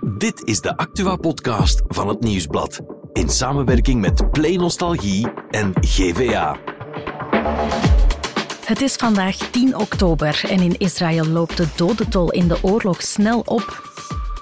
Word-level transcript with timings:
Dit 0.00 0.44
is 0.44 0.60
de 0.60 0.76
Actua-podcast 0.76 1.82
van 1.86 2.08
het 2.08 2.20
Nieuwsblad. 2.20 2.80
In 3.12 3.28
samenwerking 3.28 4.00
met 4.00 4.30
Play 4.30 4.56
Nostalgie 4.56 5.28
en 5.50 5.72
GVA. 5.80 6.56
Het 8.64 8.80
is 8.80 8.94
vandaag 8.94 9.36
10 9.36 9.76
oktober 9.76 10.40
en 10.48 10.60
in 10.60 10.78
Israël 10.78 11.26
loopt 11.26 11.56
de 11.56 11.66
dodentol 11.76 12.30
in 12.30 12.48
de 12.48 12.58
oorlog 12.62 13.02
snel 13.02 13.40
op. 13.40 13.82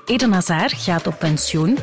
Eden 0.04 0.32
Hazar 0.32 0.70
gaat 0.70 1.06
op 1.06 1.18
pensioen. 1.18 1.78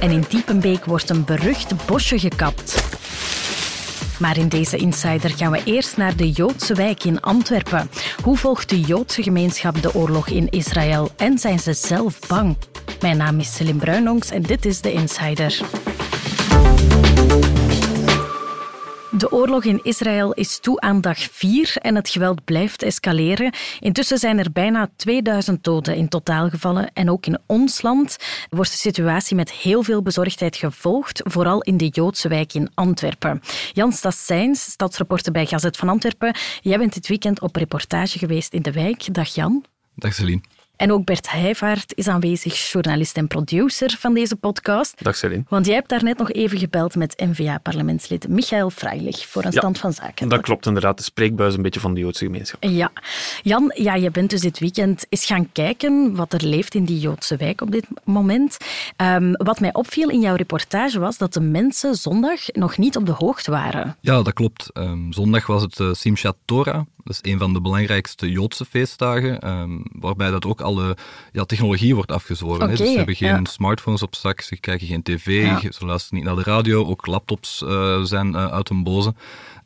En 0.00 0.10
in 0.10 0.24
Diepenbeek 0.28 0.84
wordt 0.84 1.10
een 1.10 1.24
berucht 1.24 1.86
bosje 1.86 2.18
gekapt. 2.18 2.81
Maar 4.22 4.38
in 4.38 4.48
deze 4.48 4.76
Insider 4.76 5.30
gaan 5.30 5.50
we 5.50 5.60
eerst 5.64 5.96
naar 5.96 6.16
de 6.16 6.30
Joodse 6.30 6.74
wijk 6.74 7.04
in 7.04 7.20
Antwerpen. 7.20 7.90
Hoe 8.22 8.36
volgt 8.36 8.68
de 8.68 8.80
Joodse 8.80 9.22
gemeenschap 9.22 9.82
de 9.82 9.94
oorlog 9.94 10.28
in 10.28 10.48
Israël 10.50 11.10
en 11.16 11.38
zijn 11.38 11.58
ze 11.58 11.72
zelf 11.72 12.18
bang? 12.28 12.56
Mijn 13.00 13.16
naam 13.16 13.38
is 13.38 13.54
Celine 13.54 13.78
Bruinongs 13.78 14.30
en 14.30 14.42
dit 14.42 14.64
is 14.64 14.80
de 14.80 14.92
Insider. 14.92 15.60
De 19.22 19.32
oorlog 19.32 19.64
in 19.64 19.80
Israël 19.82 20.32
is 20.32 20.58
toe 20.58 20.80
aan 20.80 21.00
dag 21.00 21.18
4 21.18 21.76
en 21.76 21.94
het 21.94 22.08
geweld 22.08 22.44
blijft 22.44 22.82
escaleren. 22.82 23.52
Intussen 23.80 24.18
zijn 24.18 24.38
er 24.38 24.52
bijna 24.52 24.90
2000 24.96 25.64
doden 25.64 25.96
in 25.96 26.08
totaal 26.08 26.48
gevallen. 26.48 26.92
En 26.92 27.10
ook 27.10 27.26
in 27.26 27.38
ons 27.46 27.82
land 27.82 28.16
wordt 28.50 28.70
de 28.70 28.76
situatie 28.76 29.36
met 29.36 29.52
heel 29.52 29.82
veel 29.82 30.02
bezorgdheid 30.02 30.56
gevolgd, 30.56 31.20
vooral 31.24 31.62
in 31.62 31.76
de 31.76 31.88
Joodse 31.88 32.28
wijk 32.28 32.54
in 32.54 32.70
Antwerpen. 32.74 33.40
Jan 33.72 33.92
Stassijns, 33.92 34.62
stadsreporter 34.62 35.32
bij 35.32 35.46
Gazet 35.46 35.76
van 35.76 35.88
Antwerpen. 35.88 36.36
Jij 36.60 36.78
bent 36.78 36.94
dit 36.94 37.08
weekend 37.08 37.40
op 37.40 37.56
reportage 37.56 38.18
geweest 38.18 38.52
in 38.52 38.62
de 38.62 38.72
wijk. 38.72 39.14
Dag 39.14 39.34
Jan. 39.34 39.64
Dag 39.94 40.14
Celine. 40.14 40.40
En 40.82 40.92
ook 40.92 41.04
Bert 41.04 41.30
Heijvaart 41.30 41.92
is 41.94 42.08
aanwezig, 42.08 42.70
journalist 42.70 43.16
en 43.16 43.26
producer 43.26 43.96
van 43.98 44.14
deze 44.14 44.36
podcast. 44.36 45.04
Dag 45.04 45.16
Celine. 45.16 45.44
Want 45.48 45.66
jij 45.66 45.74
hebt 45.74 45.88
daarnet 45.88 46.18
nog 46.18 46.32
even 46.32 46.58
gebeld 46.58 46.94
met 46.94 47.22
N-VA-parlementslid 47.24 48.28
Michael 48.28 48.70
Freilich 48.70 49.26
voor 49.26 49.44
een 49.44 49.52
stand 49.52 49.78
van 49.78 49.92
zaken. 49.92 50.28
Dat 50.28 50.40
klopt 50.40 50.66
inderdaad, 50.66 50.96
de 50.96 51.02
spreekbuis 51.02 51.54
een 51.54 51.62
beetje 51.62 51.80
van 51.80 51.94
de 51.94 52.00
Joodse 52.00 52.24
gemeenschap. 52.24 52.62
Ja. 52.64 52.92
Jan, 53.42 53.72
ja, 53.74 53.94
je 53.94 54.10
bent 54.10 54.30
dus 54.30 54.40
dit 54.40 54.58
weekend 54.58 55.06
eens 55.08 55.26
gaan 55.26 55.52
kijken 55.52 56.14
wat 56.14 56.32
er 56.32 56.44
leeft 56.44 56.74
in 56.74 56.84
die 56.84 56.98
Joodse 56.98 57.36
wijk 57.36 57.60
op 57.60 57.70
dit 57.70 57.86
moment. 58.04 58.56
Um, 58.96 59.32
wat 59.32 59.60
mij 59.60 59.72
opviel 59.72 60.10
in 60.10 60.20
jouw 60.20 60.34
reportage 60.34 60.98
was 60.98 61.18
dat 61.18 61.32
de 61.32 61.40
mensen 61.40 61.94
zondag 61.94 62.40
nog 62.52 62.78
niet 62.78 62.96
op 62.96 63.06
de 63.06 63.12
hoogte 63.12 63.50
waren. 63.50 63.96
Ja, 64.00 64.22
dat 64.22 64.32
klopt. 64.32 64.70
Um, 64.74 65.12
zondag 65.12 65.46
was 65.46 65.62
het 65.62 65.78
uh, 65.78 65.92
Simchat 65.92 66.36
Torah. 66.44 66.82
Dat 67.04 67.20
is 67.22 67.32
een 67.32 67.38
van 67.38 67.52
de 67.52 67.60
belangrijkste 67.60 68.30
Joodse 68.30 68.64
feestdagen, 68.64 69.48
um, 69.48 69.82
waarbij 69.92 70.30
dat 70.30 70.46
ook 70.46 70.60
alle 70.72 70.96
ja, 71.32 71.44
technologie 71.44 71.94
wordt 71.94 72.12
afgezworen. 72.12 72.62
Okay, 72.62 72.76
dus 72.76 72.90
ze 72.90 72.96
hebben 72.96 73.14
geen 73.16 73.28
ja. 73.28 73.40
smartphones 73.44 74.02
op 74.02 74.14
zak, 74.14 74.40
ze 74.40 74.56
kijken 74.56 74.86
geen 74.86 75.02
tv, 75.02 75.42
Ja. 75.42 75.60
ze 75.72 75.86
luisteren 75.86 76.18
niet 76.18 76.26
naar 76.26 76.36
de 76.36 76.42
radio, 76.50 76.84
ook 76.86 77.06
laptops 77.06 77.62
uh, 77.66 78.02
zijn 78.02 78.28
uh, 78.34 78.46
uit 78.46 78.68
hun 78.68 78.82
boze. 78.82 79.14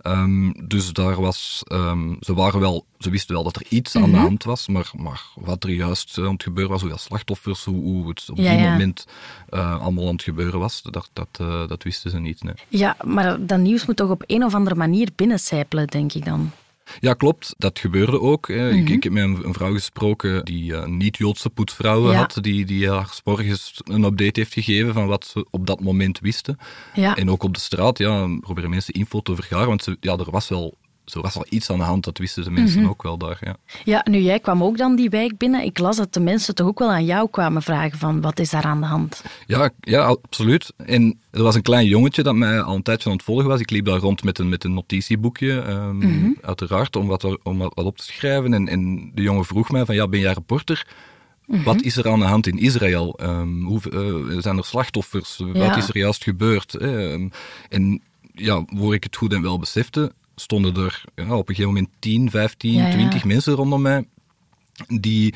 Um, 0.03 0.69
dus 0.69 0.93
daar 0.93 1.21
was, 1.21 1.63
um, 1.73 2.17
ze 2.21 2.35
waren 2.35 2.61
wel, 2.61 2.85
ze 2.99 3.11
wisten 3.11 3.35
wel 3.35 3.45
dat 3.45 3.57
er 3.57 3.63
iets 3.69 3.95
Mhm. 3.95 4.05
aan 4.05 4.11
de 4.11 4.17
hand 4.17 4.45
was, 4.45 4.69
maar, 4.69 4.91
maar 4.97 5.23
wat 5.35 5.65
er 5.65 5.71
juist 5.71 6.19
aan 6.19 6.33
het 6.33 6.43
gebeuren 6.43 6.73
was, 6.73 6.81
hoeveel 6.81 6.99
slachtoffers, 6.99 7.65
hoe, 7.65 7.83
hoe 7.83 8.09
het 8.09 8.25
op 8.31 8.37
Ja, 8.37 8.51
die 8.51 8.61
ja. 8.61 8.71
moment 8.71 9.07
uh, 9.51 9.81
allemaal 9.81 10.07
aan 10.07 10.13
het 10.13 10.23
gebeuren 10.23 10.61
was, 10.61 10.83
dat, 10.83 11.11
dat, 11.13 11.29
uh, 11.41 11.69
dat 11.69 11.83
wisten 11.83 12.11
ze 12.11 12.19
niet. 12.19 12.43
Nee. 12.43 12.55
Ja, 12.69 12.97
maar 13.05 13.47
dat 13.47 13.59
nieuws 13.59 13.87
moet 13.87 13.97
toch 13.97 14.11
op 14.11 14.23
een 14.27 14.45
of 14.45 14.55
andere 14.55 14.77
manier 14.77 15.09
binnencijpelen, 15.17 15.87
denk 15.87 16.13
ik 16.13 16.25
dan. 16.25 16.51
Ja, 17.01 17.15
klopt. 17.15 17.55
Dat 17.59 17.79
gebeurde 17.79 18.21
ook. 18.21 18.49
Hè. 18.49 18.71
Mhm. 18.71 18.79
ik, 18.79 18.89
ik 18.89 19.03
heb 19.03 19.13
met 19.13 19.23
een, 19.23 19.45
een 19.47 19.55
vrouw 19.55 19.73
gesproken 19.73 20.45
die 20.45 20.73
uh, 20.73 20.85
niet-Joodse 20.87 21.51
poetsvrouwen 21.51 22.13
Ja. 22.13 22.19
had, 22.19 22.39
die, 22.41 22.65
die 22.65 22.91
haar 22.91 23.21
morgens 23.25 23.81
een 23.85 24.05
update 24.05 24.41
heeft 24.41 24.53
gegeven 24.53 24.93
van 24.93 25.07
wat 25.07 25.27
ze 25.27 25.47
op 25.51 25.67
dat 25.67 25.81
moment 25.81 26.19
wisten. 26.21 26.59
Ja. 26.95 27.17
En 27.17 27.31
ook 27.31 27.43
op 27.43 27.55
de 27.55 27.61
straat 27.61 27.99
ja, 27.99 28.39
proberen 28.41 28.71
mensen 28.71 28.95
info 28.95 29.21
te 29.21 29.35
vergaren, 29.35 29.69
want 29.69 29.83
ze, 29.83 29.97
ja, 30.01 30.17
er 30.17 30.31
was 30.31 30.49
wel... 30.49 30.77
Er 31.15 31.21
was 31.21 31.37
al 31.37 31.47
iets 31.49 31.71
aan 31.71 31.79
de 31.79 31.85
hand, 31.85 32.05
dat 32.05 32.19
wisten 32.19 32.45
de 32.45 32.51
mensen 32.51 32.81
Mhm. 32.81 32.91
ook 32.91 33.03
wel 33.03 33.19
daar. 33.19 33.39
Ja. 33.41 33.57
Ja, 33.85 34.07
nu 34.11 34.19
jij 34.19 34.41
kwam 34.41 34.63
ook 34.63 34.79
dan 34.79 34.97
die 34.97 35.11
wijk 35.11 35.39
binnen. 35.39 35.65
Ik 35.65 35.79
las 35.79 35.97
dat 35.97 36.13
de 36.13 36.21
mensen 36.21 36.55
toch 36.55 36.67
ook 36.67 36.79
wel 36.79 36.91
aan 36.91 37.05
jou 37.05 37.31
kwamen 37.31 37.63
vragen 37.63 37.99
van 37.99 38.21
wat 38.21 38.39
is 38.39 38.51
daar 38.51 38.65
aan 38.65 38.81
de 38.81 38.87
hand? 38.87 39.25
Ja, 39.47 39.71
ja, 39.81 40.03
absoluut. 40.03 40.73
En 40.77 41.21
er 41.31 41.43
was 41.43 41.55
een 41.55 41.63
klein 41.63 41.87
jongetje 41.87 42.23
dat 42.23 42.35
mij 42.35 42.61
al 42.61 42.75
een 42.75 42.83
tijdje 42.83 43.09
aan 43.11 43.17
het 43.17 43.25
volgen 43.25 43.47
was. 43.47 43.61
Ik 43.61 43.71
liep 43.71 43.85
daar 43.85 43.99
rond 43.99 44.25
met 44.25 44.39
een, 44.39 44.49
met 44.49 44.65
een 44.65 44.75
notitieboekje, 44.75 45.53
um, 45.53 45.95
mm 45.95 46.01
-hmm. 46.01 46.37
uiteraard, 46.43 46.97
om, 46.97 47.07
wat, 47.07 47.43
om 47.43 47.59
wat 47.59 47.75
op 47.75 47.97
te 47.97 48.05
schrijven. 48.05 48.55
En, 48.55 48.69
en 48.69 49.11
de 49.15 49.23
jongen 49.23 49.45
vroeg 49.45 49.71
mij 49.71 49.85
van, 49.85 49.95
ja, 49.95 50.09
ben 50.09 50.21
jij 50.21 50.33
reporter? 50.33 50.87
Mm 51.47 51.55
-hmm. 51.55 51.65
Wat 51.65 51.83
is 51.83 51.97
er 51.97 52.11
aan 52.11 52.19
de 52.19 52.25
hand 52.25 52.47
in 52.47 52.59
Israël? 52.59 53.19
Um, 53.23 53.65
hoe, 53.67 53.81
uh, 53.91 54.41
zijn 54.41 54.57
er 54.57 54.65
slachtoffers? 54.65 55.37
Ja. 55.53 55.69
Wat 55.69 55.77
is 55.77 55.89
er 55.89 55.99
juist 55.99 56.23
gebeurd? 56.23 56.83
Um, 56.83 57.31
en 57.69 58.03
ja, 58.35 58.65
voor 58.67 58.95
ik 58.95 59.03
het 59.05 59.17
goed 59.17 59.33
en 59.33 59.43
wel 59.43 59.59
besefte, 59.59 60.13
stonden 60.37 60.85
er 60.85 61.03
ja, 61.15 61.37
op 61.37 61.49
een 61.49 61.55
gegeven 61.55 61.75
moment 61.75 61.89
10, 61.99 62.31
15, 62.31 62.73
ja, 62.73 62.87
ja. 62.87 62.93
20 62.93 63.25
mensen 63.25 63.55
rondom 63.55 63.83
mij 63.83 64.07
die 64.89 65.35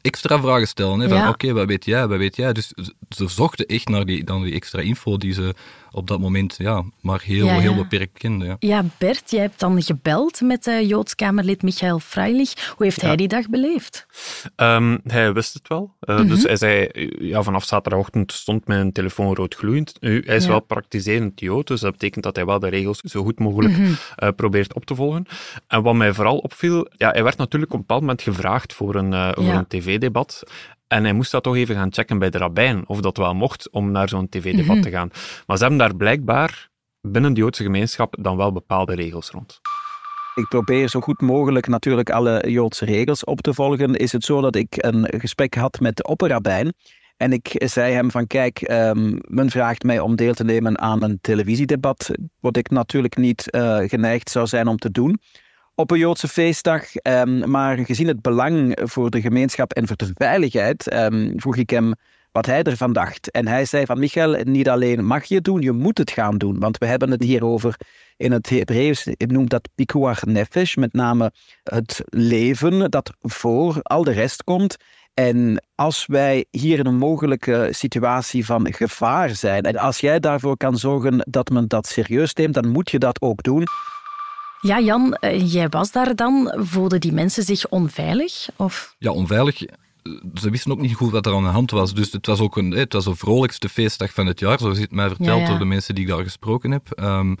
extra 0.00 0.40
vragen 0.40 0.68
stellen. 0.68 1.00
Hè, 1.00 1.08
van 1.08 1.18
oké, 1.18 1.28
okay, 1.28 1.52
wat 1.52 1.66
weet 1.66 1.84
jij, 1.84 2.06
wat 2.06 2.18
weet 2.18 2.36
jij? 2.36 2.52
Dus 2.52 2.72
ze 3.08 3.28
zochten 3.28 3.66
echt 3.66 3.88
naar 3.88 4.04
die, 4.04 4.24
dan 4.24 4.42
die 4.42 4.54
extra 4.54 4.80
info 4.80 5.16
die 5.16 5.32
ze 5.32 5.54
op 5.90 6.06
dat 6.06 6.20
moment 6.20 6.54
ja, 6.58 6.84
maar 7.00 7.20
heel, 7.24 7.46
Ja, 7.46 7.54
ja. 7.54 7.60
heel 7.60 7.74
beperkt 7.74 8.18
kenden. 8.18 8.48
Ja. 8.48 8.56
Ja, 8.58 8.84
Bert, 8.98 9.30
jij 9.30 9.40
hebt 9.40 9.60
dan 9.60 9.82
gebeld 9.82 10.40
met 10.40 10.66
uh, 10.66 10.88
Joods 10.88 11.14
Kamerlid 11.14 11.62
Michael 11.62 11.98
Freilich. 11.98 12.72
Hoe 12.76 12.86
heeft 12.86 13.00
hij 13.00 13.16
die 13.16 13.28
dag 13.28 13.48
beleefd? 13.48 14.06
Um, 14.56 15.00
hij 15.06 15.32
wist 15.32 15.54
het 15.54 15.68
wel. 15.68 15.94
Uh, 16.00 16.16
Mhm. 16.18 16.28
Dus 16.28 16.42
hij 16.42 16.56
zei, 16.56 16.88
ja, 17.18 17.42
vanaf 17.42 17.64
zaterdagochtend 17.64 18.32
stond 18.32 18.66
mijn 18.66 18.92
telefoon 18.92 19.34
rood 19.34 19.54
gloeiend. 19.54 19.96
Nu, 20.00 20.22
hij 20.26 20.36
is 20.36 20.42
Ja. 20.44 20.48
wel 20.50 20.60
praktiserend 20.60 21.40
Jood, 21.40 21.66
dus 21.66 21.80
dat 21.80 21.92
betekent 21.92 22.24
dat 22.24 22.36
hij 22.36 22.44
wel 22.44 22.58
de 22.58 22.68
regels 22.68 22.98
zo 23.00 23.22
goed 23.22 23.38
mogelijk 23.38 23.76
Mhm. 23.76 23.82
uh, 23.82 24.28
probeert 24.36 24.74
op 24.74 24.84
te 24.84 24.94
volgen. 24.94 25.26
En 25.66 25.82
wat 25.82 25.94
mij 25.94 26.12
vooral 26.12 26.38
opviel, 26.38 26.88
ja, 26.96 27.10
hij 27.10 27.22
werd 27.22 27.36
natuurlijk 27.36 27.72
op 27.72 27.78
een 27.78 27.84
bepaald 27.86 28.00
moment 28.00 28.22
gevraagd 28.22 28.72
voor 28.74 28.94
een, 28.94 29.12
uh, 29.12 29.30
een 29.34 29.66
tv-debat. 29.66 30.42
En 30.88 31.02
hij 31.04 31.12
moest 31.12 31.30
dat 31.30 31.42
toch 31.42 31.56
even 31.56 31.74
gaan 31.74 31.92
checken 31.92 32.18
bij 32.18 32.30
de 32.30 32.38
rabbijn, 32.38 32.88
of 32.88 33.00
dat 33.00 33.16
wel 33.16 33.34
mocht 33.34 33.70
om 33.70 33.90
naar 33.90 34.08
zo'n 34.08 34.28
tv-debat 34.28 34.74
Mhm. 34.76 34.80
te 34.84 34.90
gaan. 34.90 35.10
Maar 35.46 35.56
ze 35.56 35.62
hebben 35.62 35.78
daar 35.80 35.96
blijkbaar 35.96 36.68
binnen 37.00 37.34
de 37.34 37.40
Joodse 37.40 37.62
gemeenschap 37.62 38.16
dan 38.20 38.36
wel 38.36 38.52
bepaalde 38.52 38.94
regels 38.94 39.30
rond. 39.30 39.60
Ik 40.34 40.48
probeer 40.48 40.88
zo 40.88 41.00
goed 41.00 41.20
mogelijk 41.20 41.66
natuurlijk 41.66 42.10
alle 42.10 42.50
Joodse 42.50 42.84
regels 42.84 43.24
op 43.24 43.40
te 43.40 43.54
volgen. 43.54 43.94
Is 43.94 44.12
het 44.12 44.24
zo 44.24 44.40
dat 44.40 44.56
ik 44.56 44.74
een 44.76 45.08
gesprek 45.20 45.54
had 45.54 45.80
met 45.80 45.96
de 45.96 46.02
opperrabijn. 46.02 46.72
En 47.16 47.32
ik 47.32 47.54
zei 47.64 47.92
hem 47.94 48.10
van 48.10 48.26
kijk, 48.26 48.70
um, 48.70 49.18
men 49.28 49.50
vraagt 49.50 49.82
mij 49.82 50.00
om 50.00 50.16
deel 50.16 50.34
te 50.34 50.44
nemen 50.44 50.78
aan 50.78 51.02
een 51.02 51.18
televisiedebat. 51.20 52.10
Wat 52.40 52.56
ik 52.56 52.70
natuurlijk 52.70 53.16
niet 53.16 53.48
uh, 53.54 53.78
geneigd 53.78 54.30
zou 54.30 54.46
zijn 54.46 54.66
om 54.68 54.76
te 54.76 54.90
doen 54.90 55.20
op 55.78 55.90
een 55.90 55.98
Joodse 55.98 56.28
feestdag. 56.28 56.84
Um, 57.02 57.50
maar 57.50 57.78
gezien 57.78 58.06
het 58.06 58.22
belang 58.22 58.78
voor 58.82 59.10
de 59.10 59.20
gemeenschap 59.20 59.72
en 59.72 59.86
voor 59.86 59.96
de 59.96 60.10
veiligheid, 60.14 60.92
um, 60.94 61.32
vroeg 61.36 61.56
ik 61.56 61.70
hem 61.70 61.94
wat 62.32 62.46
hij 62.46 62.62
ervan 62.62 62.92
dacht. 62.92 63.30
En 63.30 63.48
hij 63.48 63.64
zei 63.64 63.86
van 63.86 63.98
Michael, 63.98 64.42
niet 64.44 64.68
alleen 64.68 65.04
mag 65.04 65.24
je 65.24 65.34
het 65.34 65.44
doen, 65.44 65.60
je 65.60 65.72
moet 65.72 65.98
het 65.98 66.10
gaan 66.10 66.38
doen. 66.38 66.58
Want 66.58 66.78
we 66.78 66.86
hebben 66.86 67.10
het 67.10 67.22
hier 67.22 67.44
over 67.44 67.76
in 68.16 68.32
het 68.32 68.48
Hebreeuws, 68.48 69.06
noemt 69.16 69.50
dat 69.50 69.68
pikuach 69.74 70.24
nefesh, 70.24 70.76
met 70.76 70.92
name 70.92 71.32
het 71.62 72.02
leven 72.06 72.90
dat 72.90 73.12
voor 73.20 73.78
al 73.82 74.04
de 74.04 74.12
rest 74.12 74.44
komt. 74.44 74.76
En 75.14 75.62
als 75.74 76.06
wij 76.06 76.44
hier 76.50 76.78
in 76.78 76.86
een 76.86 76.98
mogelijke 76.98 77.68
situatie 77.70 78.44
van 78.44 78.72
gevaar 78.72 79.30
zijn, 79.30 79.62
en 79.62 79.76
als 79.76 79.98
jij 79.98 80.20
daarvoor 80.20 80.56
kan 80.56 80.76
zorgen 80.76 81.26
dat 81.30 81.50
men 81.50 81.68
dat 81.68 81.86
serieus 81.86 82.34
neemt, 82.34 82.54
dan 82.54 82.68
moet 82.68 82.90
je 82.90 82.98
dat 82.98 83.20
ook 83.20 83.42
doen. 83.42 83.66
Ja, 84.60 84.80
Jan, 84.80 85.16
uh, 85.20 85.52
jij 85.52 85.68
was 85.68 85.92
daar 85.92 86.14
dan. 86.14 86.54
Voelden 86.56 87.00
die 87.00 87.12
mensen 87.12 87.42
zich 87.42 87.68
onveilig? 87.68 88.48
Of? 88.56 88.94
Ja, 88.98 89.10
onveilig. 89.10 89.62
Ze 90.34 90.50
wisten 90.50 90.72
ook 90.72 90.80
niet 90.80 90.94
goed 90.94 91.10
wat 91.10 91.26
er 91.26 91.34
aan 91.34 91.42
de 91.42 91.48
hand 91.48 91.70
was. 91.70 91.94
Dus 91.94 92.12
het 92.12 92.26
was 92.26 92.40
ook 92.40 92.56
een, 92.56 92.70
het 92.70 92.92
was 92.92 93.04
de 93.04 93.16
vrolijkste 93.16 93.68
feestdag 93.68 94.12
van 94.12 94.26
het 94.26 94.40
jaar, 94.40 94.58
zoals 94.58 94.78
het 94.78 94.90
mij 94.90 95.08
verteld 95.08 95.38
ja, 95.38 95.42
ja. 95.42 95.48
door 95.48 95.58
de 95.58 95.64
mensen 95.64 95.94
die 95.94 96.04
ik 96.04 96.10
daar 96.10 96.22
gesproken 96.22 96.70
heb. 96.70 97.00
Um, 97.00 97.36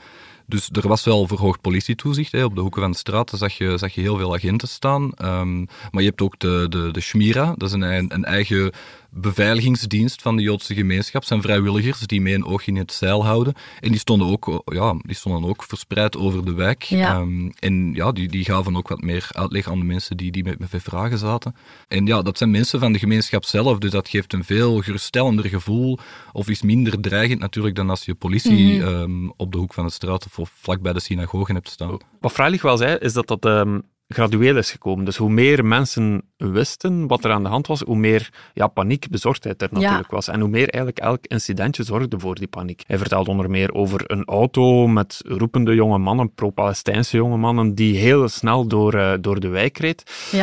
dus 0.46 0.68
er 0.72 0.88
was 0.88 1.04
wel 1.04 1.26
verhoogd 1.26 1.60
politietoezicht. 1.60 2.32
Hè. 2.32 2.44
Op 2.44 2.54
de 2.54 2.60
hoeken 2.60 2.82
van 2.82 2.90
de 2.90 2.96
straat 2.96 3.32
zag 3.34 3.52
je, 3.52 3.78
zag 3.78 3.94
je 3.94 4.00
heel 4.00 4.16
veel 4.16 4.34
agenten 4.34 4.68
staan. 4.68 5.02
Um, 5.02 5.66
maar 5.90 6.02
je 6.02 6.08
hebt 6.08 6.20
ook 6.20 6.38
de, 6.38 6.66
de, 6.68 6.90
de 6.92 7.00
Shmira, 7.00 7.54
dat 7.56 7.68
is 7.68 7.74
een, 7.74 8.14
een 8.14 8.24
eigen 8.24 8.72
beveiligingsdienst 9.10 10.22
van 10.22 10.36
de 10.36 10.42
Joodse 10.42 10.74
gemeenschap. 10.74 11.24
Zijn 11.24 11.42
vrijwilligers 11.42 12.00
die 12.00 12.20
mee 12.20 12.34
een 12.34 12.44
oog 12.44 12.66
in 12.66 12.76
het 12.76 12.92
zeil 12.92 13.24
houden. 13.24 13.54
En 13.80 13.90
die 13.90 14.00
stonden 14.00 14.28
ook, 14.28 14.62
ja, 14.64 14.96
die 15.02 15.16
stonden 15.16 15.50
ook 15.50 15.64
verspreid 15.64 16.16
over 16.16 16.44
de 16.44 16.54
wijk. 16.54 16.82
Ja. 16.82 17.18
Um, 17.18 17.52
en 17.58 17.94
ja, 17.94 18.12
die, 18.12 18.28
die 18.28 18.44
gaven 18.44 18.76
ook 18.76 18.88
wat 18.88 19.00
meer 19.00 19.28
uitleg 19.32 19.68
aan 19.68 19.78
de 19.78 19.84
mensen 19.84 20.16
die, 20.16 20.30
die 20.30 20.44
met, 20.44 20.58
met 20.58 20.82
vragen 20.82 21.18
zaten. 21.18 21.54
En 21.88 22.06
ja, 22.06 22.22
dat 22.22 22.38
zijn 22.38 22.50
mensen 22.50 22.80
van 22.80 22.92
de 22.92 22.98
gemeenschap 22.98 23.44
zelf, 23.44 23.78
dus 23.78 23.90
dat 23.90 24.08
geeft 24.08 24.32
een 24.32 24.44
veel 24.44 24.80
geruststellender 24.80 25.48
gevoel. 25.48 25.98
Of 26.32 26.48
is 26.48 26.62
minder 26.62 27.00
dreigend 27.00 27.40
natuurlijk 27.40 27.74
dan 27.74 27.90
als 27.90 28.04
je 28.04 28.14
politie 28.14 28.56
Mhm. 28.58 28.88
um, 28.88 29.32
op 29.36 29.52
de 29.52 29.58
hoek 29.58 29.74
van 29.74 29.86
de 29.86 29.92
straat 29.92 30.26
of, 30.26 30.38
of 30.38 30.50
vlak 30.60 30.80
bij 30.80 30.92
de 30.92 31.00
synagogen 31.00 31.54
hebt 31.54 31.68
staan. 31.68 31.96
Wat 32.20 32.32
Freilich 32.32 32.62
wel 32.62 32.76
zei, 32.76 32.96
is 32.96 33.12
dat 33.12 33.26
dat 33.26 33.44
um, 33.44 33.82
gradueel 34.08 34.56
is 34.56 34.70
gekomen. 34.70 35.04
Dus 35.04 35.16
hoe 35.16 35.30
meer 35.30 35.64
mensen 35.64 36.22
wisten 36.36 37.06
wat 37.06 37.24
er 37.24 37.30
aan 37.30 37.42
de 37.42 37.48
hand 37.48 37.66
was, 37.66 37.80
hoe 37.80 37.96
meer 37.96 38.30
ja, 38.54 38.66
paniek, 38.66 39.06
bezorgdheid 39.10 39.62
er 39.62 39.68
natuurlijk 39.72 40.10
was. 40.10 40.28
En 40.28 40.40
hoe 40.40 40.48
meer 40.48 40.68
eigenlijk 40.68 40.98
elk 40.98 41.26
incidentje 41.26 41.82
zorgde 41.82 42.18
voor 42.18 42.34
die 42.34 42.46
paniek. 42.46 42.82
Hij 42.86 42.98
vertelde 42.98 43.30
onder 43.30 43.50
meer 43.50 43.74
over 43.74 44.02
een 44.06 44.24
auto 44.24 44.86
met 44.86 45.20
roepende 45.24 45.74
jonge 45.74 45.98
mannen, 45.98 46.34
pro-Palestijnse 46.34 47.16
jonge 47.16 47.36
mannen, 47.36 47.74
die 47.74 47.96
heel 47.96 48.28
snel 48.28 48.66
door, 48.66 48.94
uh, 48.94 49.12
door 49.20 49.40
de 49.40 49.48
wijk 49.48 49.78
reed. 49.78 50.02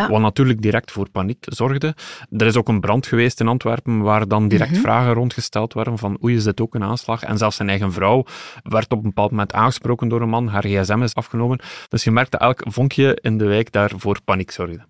Wat 0.09 0.21
natuurlijk 0.21 0.62
direct 0.62 0.91
voor 0.91 1.09
paniek 1.09 1.45
zorgde. 1.50 1.95
Er 2.38 2.45
is 2.45 2.56
ook 2.56 2.67
een 2.67 2.79
brand 2.79 3.07
geweest 3.07 3.39
in 3.39 3.47
Antwerpen, 3.47 4.01
waar 4.01 4.27
dan 4.27 4.47
direct 4.47 4.71
mhm. 4.71 4.81
vragen 4.81 5.13
rondgesteld 5.13 5.73
werden 5.73 5.97
van 5.97 6.17
oei, 6.23 6.35
is 6.35 6.44
dit 6.44 6.62
ook 6.62 6.75
een 6.75 6.83
aanslag? 6.83 7.23
En 7.23 7.38
zelfs 7.38 7.56
zijn 7.56 7.69
eigen 7.69 7.91
vrouw 7.91 8.25
werd 8.63 8.91
op 8.91 8.97
een 8.97 9.09
bepaald 9.09 9.31
moment 9.31 9.53
aangesproken 9.53 10.07
door 10.07 10.21
een 10.21 10.29
man, 10.29 10.47
haar 10.47 10.65
gsm 10.65 11.01
is 11.01 11.13
afgenomen. 11.13 11.59
Dus 11.89 12.03
je 12.03 12.12
merkte 12.12 12.38
elk 12.38 12.63
vonkje 12.67 13.17
in 13.21 13.38
de 13.38 13.45
wijk 13.45 13.55
daar 13.63 13.92
voor 13.96 14.19
paniek 14.25 14.52
zorgde. 14.52 14.86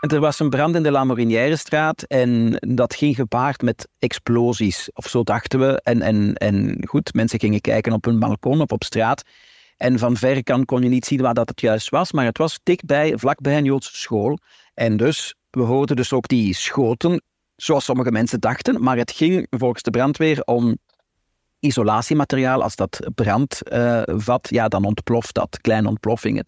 Er 0.00 0.20
was 0.20 0.38
een 0.38 0.50
brand 0.50 0.74
in 0.74 0.82
de 0.82 0.90
La 0.90 1.56
straat 1.56 2.02
en 2.02 2.56
dat 2.60 2.94
ging 2.94 3.14
gepaard 3.14 3.62
met 3.62 3.88
explosies, 3.98 4.90
of 4.92 5.06
zo 5.06 5.22
dachten 5.22 5.58
we. 5.60 5.80
En, 5.82 6.02
en, 6.02 6.34
en 6.34 6.84
goed, 6.88 7.14
mensen 7.14 7.38
gingen 7.38 7.60
kijken 7.60 7.92
op 7.92 8.04
hun 8.04 8.18
balkon 8.18 8.60
of 8.60 8.70
op 8.70 8.84
straat. 8.84 9.22
En 9.76 9.98
van 9.98 10.16
verre 10.16 10.42
kan 10.42 10.64
kon 10.64 10.82
je 10.82 10.88
niet 10.88 11.06
zien 11.06 11.20
waar 11.20 11.34
dat 11.34 11.48
het 11.48 11.60
juist 11.60 11.88
was, 11.88 12.12
maar 12.12 12.24
het 12.24 12.38
was 12.38 12.60
dichtbij, 12.62 13.12
vlakbij 13.16 13.56
een 13.56 13.64
Joodse 13.64 13.96
school. 13.96 14.38
En 14.74 14.96
dus, 14.96 15.34
we 15.50 15.62
hoorden 15.62 15.96
dus 15.96 16.12
ook 16.12 16.28
die 16.28 16.54
schoten, 16.54 17.22
zoals 17.56 17.84
sommige 17.84 18.10
mensen 18.10 18.40
dachten, 18.40 18.82
maar 18.82 18.96
het 18.96 19.10
ging 19.10 19.46
volgens 19.50 19.82
de 19.82 19.90
brandweer 19.90 20.42
om 20.44 20.78
isolatiemateriaal. 21.60 22.62
Als 22.62 22.76
dat 22.76 23.00
brand 23.14 23.60
uh, 23.72 24.02
vat, 24.04 24.48
ja, 24.50 24.68
dan 24.68 24.84
ontploft 24.84 25.34
dat, 25.34 25.58
kleine 25.60 25.88
ontploffingen. 25.88 26.46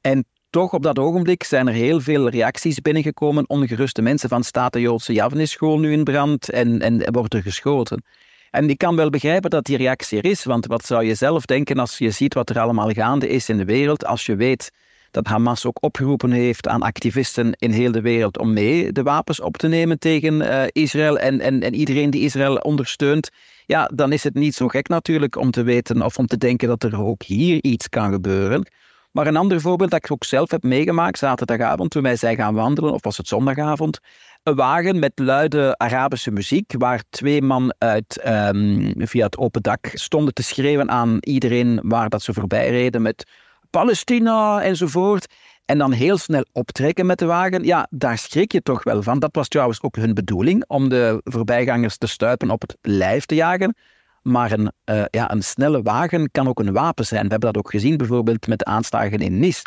En 0.00 0.24
toch 0.50 0.72
op 0.72 0.82
dat 0.82 0.98
ogenblik 0.98 1.42
zijn 1.42 1.66
er 1.68 1.74
heel 1.74 2.00
veel 2.00 2.28
reacties 2.28 2.80
binnengekomen. 2.80 3.48
Ongeruste 3.48 4.02
mensen 4.02 4.28
van 4.28 4.44
staat 4.44 4.72
de 4.72 4.80
Joodse 4.80 5.12
Javnisschool 5.12 5.78
nu 5.78 5.92
in 5.92 6.04
brand 6.04 6.50
en, 6.50 6.80
en 6.80 7.12
wordt 7.12 7.34
er 7.34 7.42
geschoten. 7.42 8.04
En 8.50 8.70
ik 8.70 8.78
kan 8.78 8.96
wel 8.96 9.10
begrijpen 9.10 9.50
dat 9.50 9.64
die 9.64 9.76
reactie 9.76 10.18
er 10.18 10.30
is, 10.30 10.44
want 10.44 10.66
wat 10.66 10.84
zou 10.84 11.04
je 11.04 11.14
zelf 11.14 11.44
denken 11.44 11.78
als 11.78 11.98
je 11.98 12.10
ziet 12.10 12.34
wat 12.34 12.50
er 12.50 12.60
allemaal 12.60 12.90
gaande 12.90 13.28
is 13.28 13.48
in 13.48 13.56
de 13.56 13.64
wereld, 13.64 14.06
als 14.06 14.26
je 14.26 14.36
weet 14.36 14.70
dat 15.10 15.26
Hamas 15.26 15.66
ook 15.66 15.82
opgeroepen 15.82 16.30
heeft 16.30 16.68
aan 16.68 16.82
activisten 16.82 17.52
in 17.58 17.70
heel 17.70 17.92
de 17.92 18.00
wereld 18.00 18.38
om 18.38 18.52
mee 18.52 18.92
de 18.92 19.02
wapens 19.02 19.40
op 19.40 19.56
te 19.56 19.68
nemen 19.68 19.98
tegen 19.98 20.34
uh, 20.40 20.62
Israël 20.72 21.18
en, 21.18 21.40
en, 21.40 21.62
en 21.62 21.74
iedereen 21.74 22.10
die 22.10 22.22
Israël 22.22 22.56
ondersteunt, 22.56 23.30
ja, 23.66 23.90
dan 23.94 24.12
is 24.12 24.24
het 24.24 24.34
niet 24.34 24.54
zo 24.54 24.68
gek 24.68 24.88
natuurlijk 24.88 25.36
om 25.36 25.50
te 25.50 25.62
weten 25.62 26.02
of 26.02 26.18
om 26.18 26.26
te 26.26 26.36
denken 26.36 26.68
dat 26.68 26.82
er 26.82 27.02
ook 27.02 27.22
hier 27.22 27.62
iets 27.62 27.88
kan 27.88 28.12
gebeuren. 28.12 28.66
Maar 29.10 29.26
een 29.26 29.36
ander 29.36 29.60
voorbeeld 29.60 29.90
dat 29.90 30.04
ik 30.04 30.12
ook 30.12 30.24
zelf 30.24 30.50
heb 30.50 30.62
meegemaakt 30.62 31.18
zaterdagavond 31.18 31.90
toen 31.90 32.02
wij 32.02 32.16
zijn 32.16 32.36
gaan 32.36 32.54
wandelen, 32.54 32.92
of 32.92 33.04
was 33.04 33.16
het 33.16 33.28
zondagavond, 33.28 33.98
een 34.42 34.54
wagen 34.54 34.98
met 34.98 35.12
luide 35.14 35.78
Arabische 35.78 36.30
muziek, 36.30 36.74
waar 36.78 37.02
twee 37.10 37.42
man 37.42 37.74
uit 37.78 38.22
um, 38.26 38.92
via 38.96 39.24
het 39.24 39.38
open 39.38 39.62
dak 39.62 39.90
stonden 39.92 40.34
te 40.34 40.42
schreeuwen 40.42 40.90
aan 40.90 41.16
iedereen 41.20 41.80
waar 41.82 42.08
dat 42.08 42.22
ze 42.22 42.32
voorbij 42.32 42.70
reden 42.70 43.02
met 43.02 43.30
Palestina 43.70 44.62
enzovoort. 44.62 45.34
En 45.64 45.78
dan 45.78 45.92
heel 45.92 46.18
snel 46.18 46.44
optrekken 46.52 47.06
met 47.06 47.18
de 47.18 47.24
wagen. 47.24 47.64
Ja, 47.64 47.86
daar 47.90 48.18
schrik 48.18 48.52
je 48.52 48.62
toch 48.62 48.82
wel 48.82 49.02
van. 49.02 49.18
Dat 49.18 49.34
was 49.34 49.48
trouwens 49.48 49.82
ook 49.82 49.96
hun 49.96 50.14
bedoeling, 50.14 50.64
om 50.66 50.88
de 50.88 51.20
voorbijgangers 51.24 51.96
te 51.96 52.06
stuipen 52.06 52.50
op 52.50 52.60
het 52.60 52.76
lijf 52.80 53.26
te 53.26 53.34
jagen. 53.34 53.74
Maar 54.22 54.52
een, 54.52 54.72
uh, 54.90 55.04
ja, 55.10 55.30
een 55.30 55.42
snelle 55.42 55.82
wagen 55.82 56.30
kan 56.30 56.48
ook 56.48 56.58
een 56.60 56.72
wapen 56.72 57.06
zijn. 57.06 57.24
We 57.24 57.30
hebben 57.30 57.52
dat 57.52 57.64
ook 57.64 57.70
gezien 57.70 57.96
bijvoorbeeld 57.96 58.46
met 58.46 58.58
de 58.58 58.64
aanslagen 58.64 59.18
in 59.18 59.38
Nice. 59.38 59.62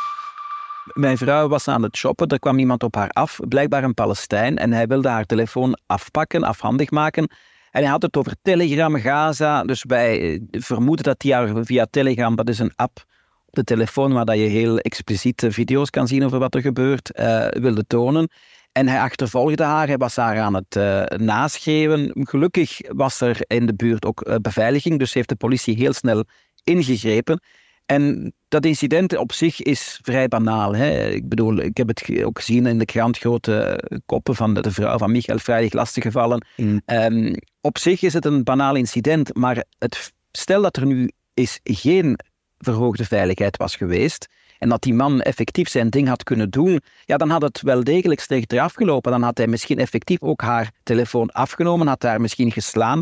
Mijn 0.94 1.18
vrouw 1.18 1.48
was 1.48 1.68
aan 1.68 1.84
het 1.84 1.98
shoppen, 1.98 2.28
er 2.28 2.40
kwam 2.40 2.60
iemand 2.60 2.84
op 2.84 2.96
haar 2.96 3.10
af, 3.10 3.40
blijkbaar 3.48 3.84
een 3.84 3.94
Palestijn, 3.94 4.58
en 4.58 4.74
hij 4.74 4.88
wilde 4.88 5.08
haar 5.08 5.26
telefoon 5.26 5.78
afpakken, 5.86 6.44
afhandig 6.44 6.92
maken. 6.92 7.28
En 7.72 7.82
hij 7.82 7.92
had 7.92 8.02
het 8.02 8.18
over 8.18 8.36
Telegram, 8.42 8.96
Gaza, 8.96 9.64
dus 9.64 9.84
wij 9.88 10.20
eh, 10.20 10.40
vermoeden 10.62 11.06
dat 11.06 11.22
hij 11.22 11.32
haar 11.32 11.66
via 11.66 11.88
Telegram, 11.90 12.36
dat 12.36 12.50
is 12.50 12.60
een 12.60 12.72
app 12.76 12.98
op 13.46 13.54
de 13.54 13.64
telefoon 13.64 14.14
waar 14.14 14.26
dat 14.26 14.36
je 14.36 14.42
heel 14.42 14.78
expliciete 14.78 15.52
video's 15.52 15.90
kan 15.90 16.08
zien 16.08 16.26
over 16.26 16.40
wat 16.40 16.56
er 16.56 16.62
gebeurt, 16.62 17.20
uh, 17.20 17.48
wilde 17.48 17.88
tonen. 17.88 18.30
En 18.74 18.88
hij 18.88 19.00
achtervolgde 19.00 19.64
haar, 19.64 19.88
hij 19.88 19.98
was 19.98 20.16
haar 20.16 20.40
aan 20.40 20.54
het 20.54 20.75
uh, 20.75 21.04
naschreeuwen. 21.04 22.12
Gelukkig 22.14 22.80
was 22.88 23.22
er 23.22 23.38
in 23.48 23.66
de 23.66 23.75
buurt 23.75 24.06
ook 24.06 24.28
uh, 24.28 24.36
beveiliging, 24.42 25.00
dus 25.00 25.14
heeft 25.14 25.30
de 25.30 25.36
politie 25.36 25.75
heel 25.75 25.94
snel 25.94 26.24
ingegrepen. 26.64 27.42
En 27.86 28.34
dat 28.48 28.66
incident 28.66 29.18
op 29.18 29.31
zich 29.31 29.62
is 29.62 30.00
vrij 30.02 30.28
banaal. 30.28 30.75
Hè? 30.75 31.10
Ik 31.10 31.30
bedoel, 31.30 31.58
ik 31.58 31.78
heb 31.78 31.88
het 31.88 32.24
ook 32.24 32.38
gezien 32.38 32.66
in 32.66 32.78
de 32.78 32.86
krant, 32.86 33.18
grote 33.18 33.84
koppen 34.06 34.36
van 34.36 34.54
de, 34.54 34.72
vrouw 34.72 34.98
van 34.98 35.12
Michael 35.12 35.40
vrijdag 35.40 35.74
lastiggevallen. 35.74 36.46
Mm. 36.56 36.81
Um, 36.86 37.36
op 37.62 37.78
zich 37.78 38.02
is 38.02 38.14
het 38.14 38.26
een 38.26 38.44
banaal 38.44 38.76
incident, 38.76 39.36
maar 39.36 39.64
het, 39.80 40.14
stel 40.31 40.62
dat 40.62 40.78
er 40.78 40.86
nu 40.86 41.12
is 41.34 41.60
geen 41.64 42.19
verhoogde 42.58 43.06
veiligheid 43.06 43.58
was 43.58 43.76
geweest, 43.76 44.28
en 44.63 44.69
dat 44.69 44.81
die 44.81 44.94
man 44.94 45.21
effectief 45.21 45.69
zijn 45.69 45.89
ding 45.89 46.07
had 46.07 46.24
kunnen 46.24 46.50
doen, 46.50 46.81
ja, 47.06 47.18
dan 47.18 47.30
had 47.30 47.42
het 47.42 47.62
wel 47.62 47.83
degelijk 47.83 48.19
slechter 48.19 48.60
afgelopen. 48.60 49.12
Dan 49.12 49.21
had 49.21 49.38
hij 49.38 49.48
misschien 49.48 49.80
effectief 49.80 50.21
ook 50.21 50.42
haar 50.42 50.71
telefoon 50.83 51.30
afgenomen, 51.30 51.88
had 51.88 52.04
haar 52.04 52.21
misschien 52.21 52.51
geslaan. 52.51 53.01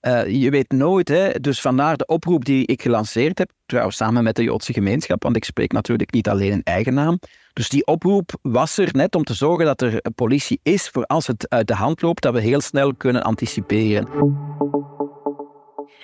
Uh, 0.00 0.26
je 0.26 0.50
weet 0.50 0.70
nooit, 0.70 1.08
hè? 1.08 1.40
dus 1.40 1.60
vandaar 1.60 1.96
de 1.96 2.06
oproep 2.06 2.44
die 2.44 2.66
ik 2.66 2.82
gelanceerd 2.82 3.38
heb, 3.38 3.50
trouwens 3.66 3.96
samen 3.96 4.24
met 4.24 4.36
de 4.36 4.42
Joodse 4.42 4.72
gemeenschap, 4.72 5.22
want 5.22 5.36
ik 5.36 5.44
spreek 5.44 5.72
natuurlijk 5.72 6.12
niet 6.12 6.28
alleen 6.28 6.52
in 6.52 6.62
eigen 6.62 6.94
naam. 6.94 7.18
Dus 7.52 7.68
die 7.68 7.86
oproep 7.86 8.32
was 8.42 8.78
er 8.78 8.88
net 8.92 9.14
om 9.14 9.24
te 9.24 9.34
zorgen 9.34 9.64
dat 9.64 9.80
er 9.80 10.00
politie 10.14 10.60
is 10.62 10.88
voor 10.88 11.06
als 11.06 11.26
het 11.26 11.48
uit 11.48 11.66
de 11.66 11.74
hand 11.74 12.02
loopt, 12.02 12.22
dat 12.22 12.34
we 12.34 12.40
heel 12.40 12.60
snel 12.60 12.94
kunnen 12.94 13.22
anticiperen. 13.22 14.08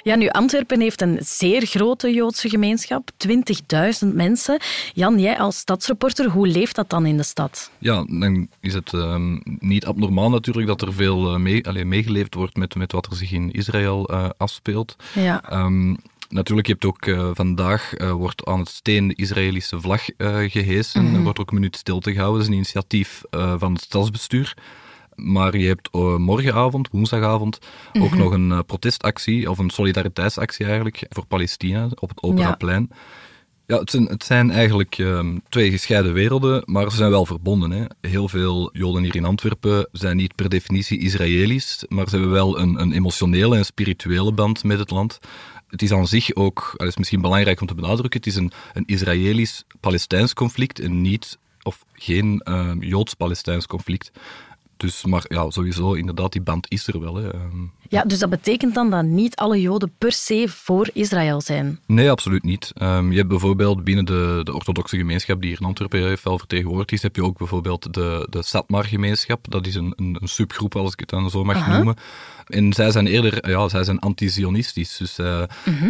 Ja, 0.03 0.17
nu, 0.17 0.29
Antwerpen 0.29 0.81
heeft 0.81 1.01
een 1.01 1.19
zeer 1.21 1.67
grote 1.67 2.13
Joodse 2.13 2.49
gemeenschap, 2.49 3.11
20.000 4.05 4.15
mensen. 4.15 4.61
Jan, 4.95 5.19
jij 5.19 5.39
als 5.39 5.57
stadsreporter, 5.57 6.29
hoe 6.29 6.47
leeft 6.47 6.77
dat 6.77 6.91
dan 6.91 7.07
in 7.07 7.17
de 7.17 7.23
stad? 7.23 7.71
Ja, 7.79 8.05
dan 8.09 8.49
is 8.61 8.75
het 8.75 8.93
um, 8.93 9.43
niet 9.45 9.87
abnormaal 9.87 10.31
natuurlijk 10.31 10.67
dat 10.67 10.83
er 10.83 10.93
veel 10.93 11.35
uh, 11.35 11.41
mee, 11.41 11.67
allez, 11.67 11.85
meegeleefd 11.85 12.35
wordt 12.35 12.57
met, 12.57 12.75
met 12.75 12.93
wat 12.93 13.07
er 13.07 13.17
zich 13.17 13.33
in 13.33 13.51
Israël 13.51 14.11
uh, 14.11 14.29
afspeelt. 14.37 14.97
Ja. 15.15 15.65
Um, 15.65 15.97
Natuurlijk, 16.33 16.67
je 16.67 16.73
hebt 16.73 16.85
ook 16.85 17.07
uh, 17.07 17.31
vandaag 17.35 17.93
uh, 17.99 18.13
wordt 18.13 18.45
aan 18.45 18.59
het 18.59 18.69
steen 18.69 19.09
de 19.09 19.15
Israëlische 19.15 19.81
vlag 19.81 20.03
uh, 20.17 20.51
gehesen. 20.51 21.05
Mm 21.05 21.15
Er 21.15 21.23
wordt 21.23 21.39
ook 21.39 21.49
een 21.49 21.55
minuut 21.55 21.77
stilte 21.77 22.13
gehouden. 22.13 22.39
Dat 22.39 22.49
is 22.49 22.53
een 22.53 22.61
initiatief 22.61 23.23
van 23.59 23.73
het 23.73 23.83
stadsbestuur. 23.83 24.55
Maar 25.25 25.57
je 25.57 25.67
hebt 25.67 25.89
uh, 25.93 26.17
morgenavond, 26.17 26.89
woensdagavond, 26.93 27.59
ook 27.93 28.11
mhm. 28.11 28.19
nog 28.19 28.33
een 28.33 28.49
uh, 28.49 28.59
protestactie, 28.67 29.51
of 29.51 29.59
een 29.59 29.71
solidariteitsactie 29.71 30.65
eigenlijk, 30.65 31.07
voor 31.09 31.27
Palestina 31.27 31.89
op 31.95 32.09
het 32.09 32.23
Operaplein. 32.23 32.87
Ja. 32.91 32.97
Ja, 33.67 33.79
het 33.79 33.91
zijn, 33.91 34.07
het 34.07 34.25
zijn 34.25 34.51
eigenlijk 34.51 34.99
um, 34.99 35.43
twee 35.49 35.71
gescheiden 35.71 36.13
werelden, 36.13 36.63
maar 36.65 36.91
ze 36.91 36.97
zijn 36.97 37.11
wel 37.11 37.27
verbonden. 37.27 37.71
Hè. 37.71 37.85
Heel 38.01 38.29
veel 38.29 38.71
Joden 38.73 39.03
hier 39.03 39.17
in 39.17 39.25
Antwerpen 39.25 39.89
zijn 39.93 40.17
niet 40.17 40.35
per 40.35 40.49
definitie 40.49 40.99
Israëli's, 40.99 41.85
maar 41.89 42.09
ze 42.09 42.15
hebben 42.17 42.33
wel 42.33 42.59
een, 42.59 42.81
een 42.81 42.93
emotionele 42.93 43.57
en 43.57 43.65
spirituele 43.65 44.33
band 44.33 44.65
met 44.65 44.79
het 44.79 44.91
land. 44.91 45.19
Het 45.69 45.83
is 45.83 45.93
aan 45.93 46.07
zich 46.07 46.35
ook, 46.35 46.75
dat 46.77 46.89
is 46.89 46.97
misschien 46.97 47.21
belangrijk 47.21 47.61
om 47.61 47.67
te 47.67 47.75
benadrukken, 47.75 48.21
het 48.21 48.29
is 48.29 48.37
een, 48.37 48.53
een 48.73 48.87
Israëlisch-Palestijns 48.87 50.35
conflict 50.35 50.79
en 50.79 51.01
niet 51.01 51.39
of 51.63 51.85
geen 51.93 52.41
uh, 52.45 52.71
Joods-Palestijns 52.81 53.67
conflict. 53.67 54.13
Dus, 54.83 55.05
maar 55.05 55.25
ja, 55.29 55.51
sowieso, 55.51 55.93
inderdaad, 55.93 56.33
die 56.33 56.41
band 56.41 56.67
is 56.71 56.87
er 56.87 57.01
wel. 57.01 57.15
Hè. 57.15 57.33
Ehm, 57.33 57.65
ja, 57.93 58.03
dus 58.03 58.19
dat 58.19 58.31
betekent 58.31 58.75
dan 58.75 58.91
dat 58.91 59.05
niet 59.05 59.37
alle 59.37 59.61
Joden 59.61 59.93
per 59.99 60.13
se 60.13 60.45
voor 60.49 60.89
Israël 60.93 61.41
zijn? 61.41 61.79
Nee, 61.87 62.11
absoluut 62.11 62.43
niet. 62.43 62.73
Um, 62.83 63.11
je 63.11 63.17
hebt 63.17 63.29
bijvoorbeeld 63.29 63.85
binnen 63.85 64.05
de, 64.05 64.41
de 64.43 64.55
orthodoxe 64.55 64.97
gemeenschap 64.97 65.41
die 65.41 65.51
hier 65.51 65.61
in 65.61 65.67
Antwerpen 65.67 66.03
heeft 66.03 66.25
wel 66.25 66.39
vertegenwoordigd 66.39 66.93
is, 66.93 67.03
heb 67.03 67.17
je 67.17 67.25
ook 67.25 67.39
bijvoorbeeld 67.39 67.95
de, 67.95 68.27
de 68.31 68.43
Satmar-gemeenschap. 68.43 69.51
Dat 69.51 69.67
is 69.67 69.75
een, 69.75 69.93
een, 69.97 70.17
een, 70.21 70.29
subgroep, 70.29 70.77
als 70.77 70.93
ik 70.93 71.01
het 71.01 71.09
dan 71.09 71.31
zo 71.31 71.45
mag 71.45 71.69
noemen. 71.69 71.97
En 72.47 72.73
zij 72.73 72.91
zijn 72.91 73.07
eerder 73.07 73.51
ja, 73.51 73.69
zij 73.69 73.85
zijn 73.85 73.99
anti-Zionistisch. 73.99 74.97
Dus 74.97 75.19
uh, 75.19 75.43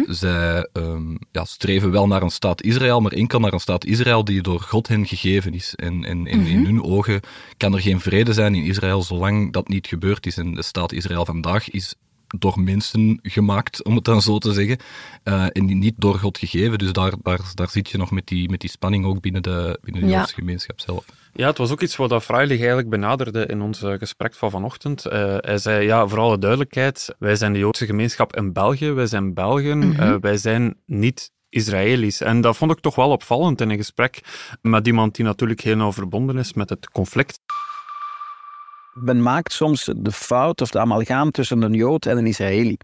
zij 0.07 0.67
um, 0.73 1.17
ja, 1.31 1.45
streven 1.45 1.91
wel 1.91 2.07
naar 2.07 2.21
een 2.21 2.29
staat 2.29 2.63
Israël, 2.63 3.01
maar 3.01 3.11
enkel 3.11 3.39
naar 3.39 3.53
een 3.53 3.59
staat 3.59 3.85
Israël 3.85 4.25
die 4.25 4.41
door 4.41 4.59
God 4.59 4.87
hen 4.87 5.05
gegeven 5.05 5.53
is. 5.53 5.75
En, 5.75 6.05
en, 6.05 6.27
in 6.27 6.39
mhm. 6.39 6.65
hun 6.65 6.83
ogen 6.83 7.19
kan 7.57 7.73
er 7.73 7.81
geen 7.81 7.99
vrede 7.99 8.33
zijn 8.33 8.55
in 8.55 8.63
Israël 8.63 9.03
zolang 9.03 9.53
dat 9.53 9.67
niet 9.67 9.87
gebeurd 9.87 10.25
is. 10.25 10.37
En 10.37 10.53
de 10.53 10.63
staat 10.63 10.91
Israël 10.91 11.25
vandaag 11.25 11.69
is 11.69 11.92
door 12.37 12.59
mensen 12.59 13.19
gemaakt, 13.21 13.83
om 13.83 13.95
het 13.95 14.03
dan 14.03 14.21
zo 14.21 14.37
te 14.37 14.53
zeggen, 14.53 14.77
uh, 15.23 15.45
en 15.51 15.65
niet 15.65 15.93
door 15.97 16.19
God 16.19 16.37
gegeven. 16.37 16.77
Dus 16.77 16.91
daar, 16.91 17.13
daar, 17.21 17.39
daar 17.53 17.69
zit 17.69 17.89
je 17.89 17.97
nog 17.97 18.11
met 18.11 18.27
die, 18.27 18.49
met 18.49 18.59
die 18.59 18.69
spanning 18.69 19.05
ook 19.05 19.21
binnen 19.21 19.41
de, 19.41 19.79
binnen 19.81 20.01
de 20.01 20.09
Joodse 20.09 20.33
gemeenschap 20.33 20.79
zelf. 20.79 21.05
Ja, 21.33 21.47
het 21.47 21.57
was 21.57 21.71
ook 21.71 21.81
iets 21.81 21.95
wat 21.95 22.23
Freilich 22.23 22.57
eigenlijk 22.57 22.89
benaderde 22.89 23.45
in 23.45 23.61
ons 23.61 23.81
eh, 23.81 23.93
gesprek 23.93 24.35
van 24.35 24.51
vanochtend. 24.51 25.05
Uh, 25.05 25.11
hij 25.37 25.57
zei, 25.57 25.85
ja, 25.85 26.07
voor 26.07 26.19
alle 26.19 26.37
duidelijkheid, 26.37 27.15
wij 27.19 27.35
zijn 27.35 27.53
de 27.53 27.59
Joodse 27.59 27.85
gemeenschap 27.85 28.35
in 28.35 28.53
België, 28.53 28.91
wij 28.91 29.07
zijn 29.07 29.33
Belgen, 29.33 29.77
mm 29.77 30.19
wij 30.19 30.37
zijn 30.37 30.75
niet 30.85 31.31
Israëli's. 31.49 32.21
En 32.21 32.41
dat 32.41 32.57
vond 32.57 32.71
ik 32.71 32.79
toch 32.79 32.95
wel 32.95 33.09
opvallend 33.09 33.61
in 33.61 33.69
een 33.69 33.77
gesprek 33.77 34.21
met 34.61 34.87
iemand 34.87 35.15
die 35.15 35.25
natuurlijk 35.25 35.61
heel 35.61 35.75
nauw 35.75 35.93
verbonden 35.93 36.37
is 36.37 36.53
met 36.53 36.69
het 36.69 36.89
conflict. 36.89 37.39
Men 38.93 39.21
maakt 39.21 39.53
soms 39.53 39.89
de 39.97 40.11
fout 40.11 40.61
of 40.61 40.69
de 40.69 40.79
amalgaam 40.79 41.31
tussen 41.31 41.61
een 41.61 41.73
Jood 41.73 42.05
en 42.05 42.17
een 42.17 42.27
Israëli. 42.27 42.77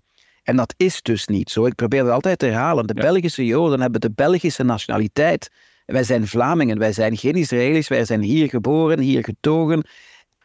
En 0.43 0.55
dat 0.55 0.73
is 0.77 1.01
dus 1.01 1.27
niet 1.27 1.49
zo. 1.49 1.65
Ik 1.65 1.75
probeer 1.75 2.03
het 2.03 2.11
altijd 2.11 2.39
te 2.39 2.45
herhalen. 2.45 2.87
De 2.87 2.93
Belgische 2.93 3.45
Joden 3.45 3.81
hebben 3.81 4.01
de 4.01 4.11
Belgische 4.11 4.63
nationaliteit. 4.63 5.49
Wij 5.85 6.03
zijn 6.03 6.27
Vlamingen, 6.27 6.77
wij 6.77 6.93
zijn 6.93 7.17
geen 7.17 7.35
Israëli's, 7.35 7.87
wij 7.87 8.05
zijn 8.05 8.21
hier 8.21 8.49
geboren, 8.49 8.99
hier 8.99 9.23
getogen. 9.23 9.83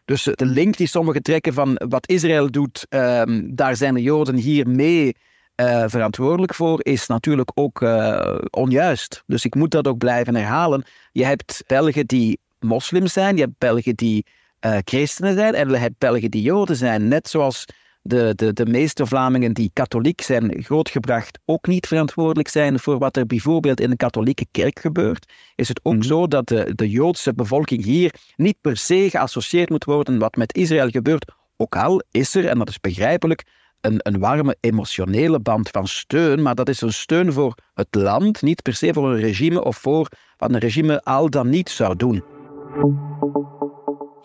Dus 0.04 0.22
de 0.22 0.46
link 0.46 0.76
die 0.76 0.86
sommigen 0.86 1.22
trekken 1.22 1.52
van 1.52 1.80
wat 1.88 2.08
Israël 2.08 2.50
doet, 2.50 2.86
ehm, 2.88 3.42
daar 3.54 3.76
zijn 3.76 3.94
de 3.94 4.02
Joden 4.02 4.34
hier 4.36 4.68
mee 4.68 5.16
uh, 5.56 5.84
verantwoordelijk 5.86 6.54
voor, 6.54 6.80
is 6.82 7.06
natuurlijk 7.06 7.50
ook 7.54 7.80
uh, 7.80 8.38
onjuist. 8.50 9.22
Dus 9.26 9.44
ik 9.44 9.54
moet 9.54 9.70
dat 9.70 9.88
ook 9.88 9.98
blijven 9.98 10.34
herhalen. 10.34 10.84
Je 11.12 11.24
hebt 11.24 11.62
Belgen 11.66 12.06
die 12.06 12.38
moslims 12.60 13.12
zijn, 13.12 13.36
je 13.36 13.42
hebt 13.42 13.58
Belgen 13.58 13.94
die 13.94 14.26
uh, 14.66 14.76
christenen 14.84 15.34
zijn 15.34 15.54
en 15.54 15.68
hebt 15.70 15.98
Belgen 15.98 16.30
die 16.30 16.42
Joden 16.42 16.76
zijn. 16.76 17.08
Net 17.08 17.28
zoals 17.28 17.64
de, 18.02 18.32
de, 18.34 18.52
de 18.52 18.66
meeste 18.66 19.06
Vlamingen 19.06 19.52
die 19.52 19.70
katholiek 19.72 20.20
zijn 20.20 20.62
grootgebracht 20.62 21.38
ook 21.44 21.66
niet 21.66 21.86
verantwoordelijk 21.86 22.48
zijn 22.48 22.78
voor 22.78 22.98
wat 22.98 23.16
er 23.16 23.26
bijvoorbeeld 23.26 23.80
in 23.80 23.90
de 23.90 23.96
katholieke 23.96 24.46
kerk 24.50 24.78
gebeurt, 24.78 25.32
is 25.54 25.68
het 25.68 25.80
ook 25.82 25.94
mhm. 25.94 26.02
zo 26.02 26.26
dat 26.26 26.48
de, 26.48 26.72
de 26.74 26.90
Joodse 26.90 27.34
bevolking 27.34 27.84
hier 27.84 28.14
niet 28.36 28.56
per 28.60 28.76
se 28.76 29.10
geassocieerd 29.10 29.70
moet 29.70 29.84
worden 29.84 30.18
wat 30.18 30.36
met 30.36 30.56
Israël 30.56 30.88
gebeurt. 30.88 31.32
Ook 31.56 31.76
al 31.76 32.02
is 32.10 32.34
er, 32.34 32.46
en 32.46 32.58
dat 32.58 32.68
is 32.68 32.80
begrijpelijk, 32.80 33.44
een, 33.80 34.00
een 34.02 34.18
warme 34.18 34.56
emotionele 34.60 35.40
band 35.40 35.68
van 35.68 35.86
steun, 35.86 36.42
maar 36.42 36.54
dat 36.54 36.68
is 36.68 36.80
een 36.80 36.92
steun 36.92 37.32
voor 37.32 37.54
het 37.74 37.88
land, 37.90 38.42
niet 38.42 38.62
per 38.62 38.74
se 38.74 38.92
voor 38.92 39.12
een 39.12 39.20
regime 39.20 39.64
of 39.64 39.76
voor 39.76 40.08
wat 40.36 40.52
een 40.52 40.58
regime 40.58 41.02
al 41.02 41.30
dan 41.30 41.48
niet 41.48 41.70
zou 41.70 41.96
doen. 41.96 42.22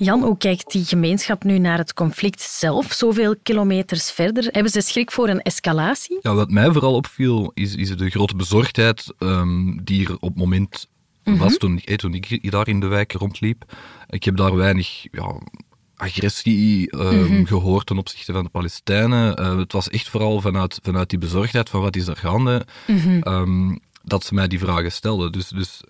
Jan, 0.02 0.24
hoe 0.24 0.38
kijkt 0.38 0.72
die 0.72 0.86
gemeenschap 0.86 1.44
nu 1.44 1.58
naar 1.58 1.78
het 1.78 1.94
conflict 1.94 2.42
zelf, 2.42 2.92
zoveel 2.92 3.36
kilometers 3.44 4.12
verder? 4.12 4.44
Hebben 4.52 4.72
ze 4.72 4.82
schrik 4.82 5.12
voor 5.12 5.30
een 5.30 5.42
escalatie? 5.42 6.20
Ja, 6.22 6.34
wat 6.34 6.50
mij 6.50 6.72
vooral 6.72 6.94
opviel, 6.94 7.52
is, 7.54 7.76
is 7.76 7.98
de 7.98 8.10
grote 8.10 8.36
bezorgdheid 8.36 9.14
um, 9.18 9.84
die 9.84 10.08
er 10.08 10.14
op 10.14 10.30
het 10.30 10.38
moment 10.38 10.88
was 11.24 11.38
mhm. 11.38 11.58
toen, 11.58 11.80
eh, 11.80 11.96
toen 11.96 12.14
ik 12.14 12.52
daar 12.52 12.68
in 12.68 12.80
de 12.80 12.88
wijk 12.88 13.14
rondliep. 13.14 13.78
Ik 14.10 14.24
heb 14.24 14.38
daar 14.38 14.56
weinig 14.56 15.08
ja, 15.12 15.42
agressie 15.96 16.96
um, 16.98 17.46
gehoord 17.46 17.86
ten 17.86 17.98
opzichte 17.98 18.34
van 18.34 18.44
de 18.44 18.50
Palestijnen. 18.50 19.42
Uh, 19.42 19.58
het 19.58 19.72
was 19.72 19.90
echt 19.90 20.10
vooral 20.10 20.42
vanuit, 20.42 20.80
vanuit 20.84 21.10
die 21.10 21.20
bezorgdheid 21.20 21.70
van 21.70 21.82
wat 21.82 21.96
is 21.96 22.08
er 22.08 22.18
gaande, 22.18 22.66
mm 22.88 23.22
um, 23.24 23.80
dat 24.04 24.24
ze 24.24 24.34
mij 24.34 24.48
die 24.48 24.60
vragen 24.60 24.92
stelden. 24.92 25.32
Dus, 25.32 25.48
dus 25.48 25.82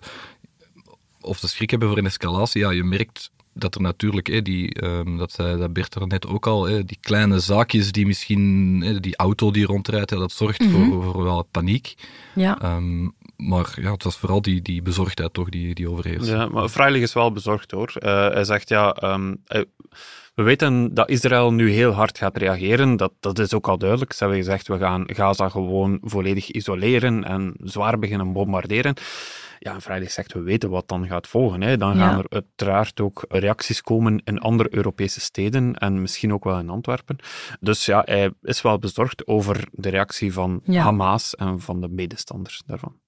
of 1.20 1.38
ze 1.38 1.48
schrik 1.48 1.70
hebben 1.70 1.88
voor 1.88 1.98
een 1.98 2.06
escalatie, 2.06 2.60
ja, 2.60 2.70
je 2.70 2.84
merkt 2.84 3.30
dat 3.52 3.74
er 3.74 3.80
natuurlijk, 3.80 4.44
die, 4.44 4.84
um, 4.84 5.16
dat 5.16 5.32
zei 5.32 5.58
dat 5.58 5.72
Bert 5.72 5.94
er 5.94 6.06
net 6.06 6.26
ook 6.26 6.46
al, 6.46 6.62
die 6.62 6.98
kleine 7.00 7.38
zaakjes 7.38 7.92
die 7.92 8.06
misschien, 8.06 8.80
die 9.00 9.16
auto 9.16 9.50
die 9.50 9.66
rondrijdt, 9.66 10.10
dat 10.10 10.32
zorgt 10.32 10.64
voor, 10.64 10.80
mhm. 10.80 11.02
voor 11.02 11.22
wel 11.22 11.48
paniek. 11.50 11.94
Ja. 12.34 12.76
Um, 12.76 13.12
maar 13.36 13.76
ja, 13.80 13.92
het 13.92 14.02
was 14.02 14.16
vooral 14.16 14.42
die, 14.42 14.62
die 14.62 14.82
bezorgdheid 14.82 15.32
toch 15.32 15.48
die, 15.48 15.74
die 15.74 15.90
overheerst. 15.90 16.28
Ja, 16.28 16.48
maar 16.48 16.68
Freilich 16.68 17.02
is 17.02 17.12
wel 17.12 17.32
bezorgd 17.32 17.70
hoor. 17.70 17.92
Uh, 17.98 18.28
hij 18.28 18.44
zegt 18.44 18.68
ja, 18.68 18.96
um, 19.04 19.42
we 20.34 20.42
weten 20.42 20.94
dat 20.94 21.08
Israël 21.08 21.52
nu 21.52 21.70
heel 21.70 21.92
hard 21.92 22.18
gaat 22.18 22.36
reageren. 22.36 22.96
Dat, 22.96 23.12
dat 23.20 23.38
is 23.38 23.54
ook 23.54 23.68
al 23.68 23.78
duidelijk. 23.78 24.12
Ze 24.12 24.24
hebben 24.24 24.42
gezegd, 24.42 24.68
we 24.68 24.78
gaan 24.78 25.04
Gaza 25.06 25.48
gewoon 25.48 25.98
volledig 26.02 26.50
isoleren 26.50 27.24
en 27.24 27.54
zwaar 27.62 27.98
beginnen 27.98 28.32
bombarderen. 28.32 28.94
Ja, 29.62 29.74
en 29.74 29.82
Vrijdag 29.82 30.10
zegt, 30.10 30.32
we 30.32 30.40
weten 30.40 30.70
wat 30.70 30.88
dan 30.88 31.06
gaat 31.06 31.26
volgen. 31.26 31.60
Hè. 31.60 31.76
Dan 31.76 31.96
gaan 31.96 32.18
er 32.18 32.26
uiteraard 32.28 33.00
ook 33.00 33.24
reacties 33.28 33.80
komen 33.80 34.22
in 34.24 34.38
andere 34.38 34.74
Europese 34.74 35.20
steden 35.20 35.74
en 35.74 36.00
misschien 36.00 36.32
ook 36.32 36.44
wel 36.44 36.58
in 36.58 36.70
Antwerpen. 36.70 37.16
Dus 37.60 37.86
ja, 37.86 38.02
hij 38.04 38.32
is 38.42 38.62
wel 38.62 38.78
bezorgd 38.78 39.26
over 39.26 39.68
de 39.72 39.88
reactie 39.88 40.32
van 40.32 40.62
Hamas 40.66 41.34
en 41.34 41.60
van 41.60 41.80
de 41.80 41.88
medestanders 41.88 42.62
daarvan. 42.66 42.98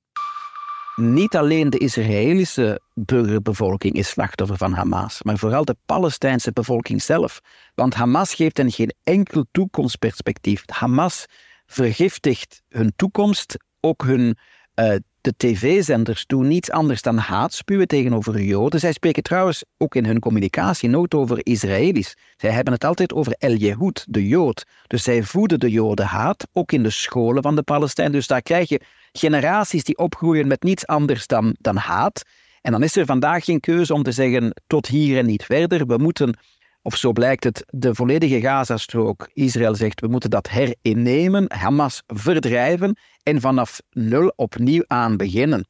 Niet 0.97 1.37
alleen 1.37 1.71
de 1.71 1.79
Israëlische 1.79 2.81
burgerbevolking 2.95 3.95
is 3.95 4.09
slachtoffer 4.09 4.57
van 4.57 4.73
Hamas, 4.73 5.23
maar 5.23 5.39
vooral 5.39 5.65
de 5.65 5.77
Palestijnse 5.87 6.53
bevolking 6.53 7.03
zelf. 7.03 7.41
Want 7.75 7.95
Hamas 7.95 8.35
geeft 8.35 8.57
hen 8.57 8.71
geen 8.71 8.95
enkel 9.05 9.47
toekomstperspectief. 9.51 10.63
Hamas 10.67 11.27
vergiftigt 11.67 12.63
hun 12.69 12.93
toekomst, 12.97 13.57
ook 13.81 14.05
hun 14.05 14.39
uh, 14.75 14.95
de 15.23 15.35
tv-zenders 15.37 16.27
doen 16.27 16.49
niets 16.49 16.71
anders 16.71 17.03
dan 17.03 17.17
haat 17.17 17.53
spuwen 17.55 17.87
tegenover 17.87 18.43
Joden. 18.43 18.81
Zij 18.81 18.93
spreken 18.93 19.23
trouwens 19.23 19.65
ook 19.79 19.95
in 19.95 20.05
hun 20.05 20.19
communicatie 20.19 20.89
nooit 20.89 21.15
over 21.15 21.39
Israëli's. 21.43 22.17
Zij 22.37 22.51
hebben 22.51 22.73
het 22.73 22.85
altijd 22.85 23.13
over 23.13 23.35
El 23.39 23.55
Yehud, 23.55 24.05
de 24.09 24.29
Jood. 24.29 24.65
Dus 24.87 25.03
zij 25.03 25.23
voeden 25.23 25.61
de 25.61 25.71
Joden 25.71 26.07
haat, 26.07 26.47
ook 26.53 26.73
in 26.73 26.83
de 26.83 26.91
scholen 26.91 27.43
van 27.43 27.57
de 27.57 27.63
Palestijnen. 27.63 28.13
Dus 28.13 28.27
daar 28.27 28.43
krijg 28.43 28.69
je 28.69 28.81
generaties 29.13 29.85
die 29.85 29.99
opgroeien 29.99 30.47
met 30.47 30.63
niets 30.63 30.87
anders 30.87 31.27
dan, 31.27 31.57
dan 31.61 31.77
haat. 31.77 32.23
En 32.61 32.73
dan 32.73 32.83
is 32.83 32.97
er 32.97 33.07
vandaag 33.07 33.45
geen 33.45 33.61
keuze 33.61 33.95
om 33.95 34.03
te 34.03 34.13
zeggen 34.13 34.63
tot 34.67 34.87
hier 34.87 35.19
en 35.19 35.27
niet 35.27 35.45
verder. 35.45 35.87
We 35.87 35.97
moeten 35.97 36.39
of 36.83 36.97
zo 36.97 37.13
blijkt 37.13 37.45
het, 37.45 37.65
de 37.69 37.95
volledige 37.95 38.41
Gazastrook. 38.41 39.31
Israël 39.33 39.75
zegt 39.75 40.01
we 40.01 40.07
moeten 40.07 40.31
dat 40.31 40.49
herinnemen, 40.49 41.53
Hamas 41.55 42.03
verdrijven 42.07 42.97
en 43.23 43.41
vanaf 43.41 43.81
nul 43.91 44.33
opnieuw 44.37 44.85
aan 44.87 45.17
beginnen. 45.17 45.67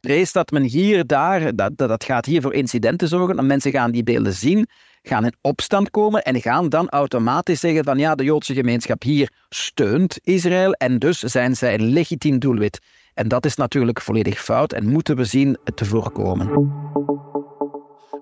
Vrees 0.00 0.32
dat 0.32 0.50
men 0.50 0.62
hier, 0.62 1.06
daar, 1.06 1.56
dat, 1.56 1.76
dat 1.76 2.04
gaat 2.04 2.26
hier 2.26 2.42
voor 2.42 2.54
incidenten 2.54 3.08
zorgen, 3.08 3.38
en 3.38 3.46
mensen 3.46 3.72
gaan 3.72 3.90
die 3.90 4.02
beelden 4.02 4.32
zien, 4.32 4.66
gaan 5.02 5.24
in 5.24 5.36
opstand 5.40 5.90
komen 5.90 6.22
en 6.22 6.40
gaan 6.40 6.68
dan 6.68 6.88
automatisch 6.88 7.60
zeggen 7.60 7.84
van 7.84 7.98
ja, 7.98 8.14
de 8.14 8.24
Joodse 8.24 8.54
gemeenschap 8.54 9.02
hier 9.02 9.32
steunt 9.48 10.18
Israël 10.22 10.72
en 10.72 10.98
dus 10.98 11.18
zijn 11.18 11.56
zij 11.56 11.74
een 11.74 11.86
legitiem 11.86 12.38
doelwit. 12.38 12.78
En 13.14 13.28
dat 13.28 13.44
is 13.44 13.56
natuurlijk 13.56 14.00
volledig 14.00 14.40
fout 14.40 14.72
en 14.72 14.88
moeten 14.88 15.16
we 15.16 15.24
zien 15.24 15.58
te 15.74 15.84
voorkomen. 15.84 16.72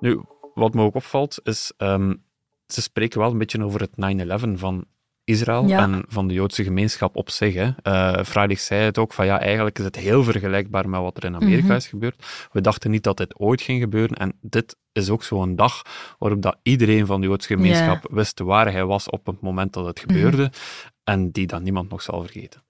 Nu, 0.00 0.20
wat 0.56 0.74
me 0.74 0.82
ook 0.82 0.94
opvalt, 0.94 1.40
is 1.42 1.72
um, 1.78 2.24
ze 2.66 2.82
spreken 2.82 3.20
wel 3.20 3.30
een 3.30 3.38
beetje 3.38 3.64
over 3.64 3.80
het 3.80 4.50
9-11 4.56 4.58
van 4.58 4.84
Israël 5.24 5.68
en 5.70 6.04
van 6.08 6.28
de 6.28 6.34
Joodse 6.34 6.64
gemeenschap 6.64 7.16
op 7.16 7.30
zich. 7.30 7.54
Hè. 7.54 7.70
Uh, 7.82 8.56
zei 8.56 8.80
het 8.80 8.98
ook, 8.98 9.12
van 9.12 9.26
ja, 9.26 9.40
eigenlijk 9.40 9.78
is 9.78 9.84
het 9.84 9.96
heel 9.96 10.24
vergelijkbaar 10.24 10.88
met 10.88 11.00
wat 11.00 11.16
er 11.16 11.24
in 11.24 11.34
Amerika 11.34 11.66
mhm. 11.66 11.76
is 11.76 11.86
gebeurd. 11.86 12.48
We 12.52 12.60
dachten 12.60 12.90
niet 12.90 13.02
dat 13.02 13.16
dit 13.16 13.38
ooit 13.38 13.62
ging 13.62 13.80
gebeuren 13.80 14.16
en 14.16 14.32
dit 14.40 14.76
is 14.92 15.10
ook 15.10 15.22
zo'n 15.22 15.56
dag 15.56 15.82
waarop 16.18 16.42
dat 16.42 16.56
iedereen 16.62 17.06
van 17.06 17.20
de 17.20 17.26
Joodse 17.26 17.48
gemeenschap 17.54 18.08
wist 18.10 18.40
waar 18.40 18.72
hij 18.72 18.84
was 18.84 19.10
op 19.10 19.26
het 19.26 19.40
moment 19.40 19.72
dat 19.72 19.86
het 19.86 20.00
gebeurde. 20.00 20.50
En 21.06 21.30
die 21.30 21.46
dan 21.46 21.62
niemand 21.62 21.90
nog 21.90 22.02
zal 22.02 22.20
vergeten. 22.20 22.62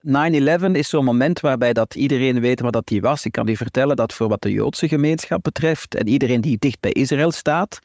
9-11 0.70 0.70
is 0.72 0.88
zo'n 0.88 1.04
moment 1.04 1.40
waarbij 1.40 1.72
dat 1.72 1.94
iedereen 1.94 2.40
weet 2.40 2.60
wat 2.60 2.72
dat 2.72 2.86
die 2.86 3.00
was. 3.00 3.24
Ik 3.24 3.32
kan 3.32 3.48
u 3.48 3.56
vertellen 3.56 3.96
dat 3.96 4.12
voor 4.12 4.28
wat 4.28 4.42
de 4.42 4.50
Joodse 4.52 4.88
gemeenschap 4.88 5.42
betreft 5.42 5.94
en 5.94 6.08
iedereen 6.08 6.40
die 6.40 6.58
dicht 6.58 6.80
bij 6.80 6.92
Israël 6.92 7.30
staat, 7.30 7.78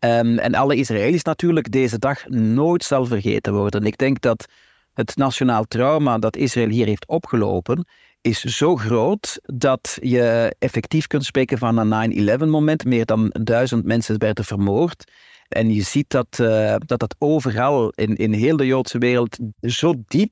um, 0.00 0.38
en 0.38 0.54
alle 0.54 0.76
Israëli's 0.76 1.22
natuurlijk 1.22 1.70
deze 1.70 1.98
dag 1.98 2.28
nooit 2.28 2.84
zal 2.84 3.06
vergeten 3.06 3.54
worden. 3.54 3.84
Ik 3.84 3.98
denk 3.98 4.20
dat 4.20 4.46
het 4.94 5.16
nationaal 5.16 5.64
trauma 5.64 6.18
dat 6.18 6.36
Israël 6.36 6.68
hier 6.68 6.86
heeft 6.86 7.06
opgelopen, 7.06 7.86
is 8.20 8.40
zo 8.40 8.76
groot 8.76 9.38
dat 9.42 9.98
je 10.00 10.54
effectief 10.58 11.06
kunt 11.06 11.24
spreken 11.24 11.58
van 11.58 11.92
een 11.92 12.38
9-11 12.40 12.48
moment. 12.48 12.84
Meer 12.84 13.04
dan 13.04 13.34
duizend 13.42 13.84
mensen 13.84 14.18
werden 14.18 14.44
vermoord. 14.44 15.12
En 15.48 15.74
je 15.74 15.82
ziet 15.82 16.10
dat 16.10 16.38
uh, 16.40 16.74
dat, 16.86 16.98
dat 17.00 17.16
overal 17.18 17.90
in, 17.90 18.16
in 18.16 18.32
heel 18.32 18.56
de 18.56 18.66
Joodse 18.66 18.98
wereld 18.98 19.38
zo 19.60 19.94
diep 20.06 20.30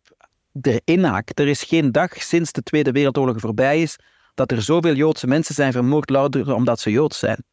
erin 0.62 1.04
haakt. 1.04 1.38
Er 1.38 1.48
is 1.48 1.62
geen 1.62 1.92
dag 1.92 2.22
sinds 2.22 2.52
de 2.52 2.62
Tweede 2.62 2.92
Wereldoorlog 2.92 3.40
voorbij 3.40 3.82
is 3.82 3.98
dat 4.34 4.50
er 4.50 4.62
zoveel 4.62 4.94
Joodse 4.94 5.26
mensen 5.26 5.54
zijn 5.54 5.72
vermoord 5.72 6.10
louter 6.10 6.54
omdat 6.54 6.80
ze 6.80 6.90
Joods 6.90 7.18
zijn. 7.18 7.44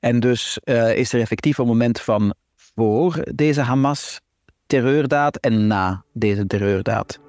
En 0.00 0.20
dus 0.20 0.58
uh, 0.64 0.96
is 0.96 1.12
er 1.12 1.20
effectief 1.20 1.58
een 1.58 1.66
moment 1.66 2.00
van 2.00 2.34
voor 2.74 3.24
deze 3.34 3.60
Hamas-terreurdaad 3.60 5.36
en 5.36 5.66
na 5.66 6.04
deze 6.12 6.46
terreurdaad. 6.46 7.20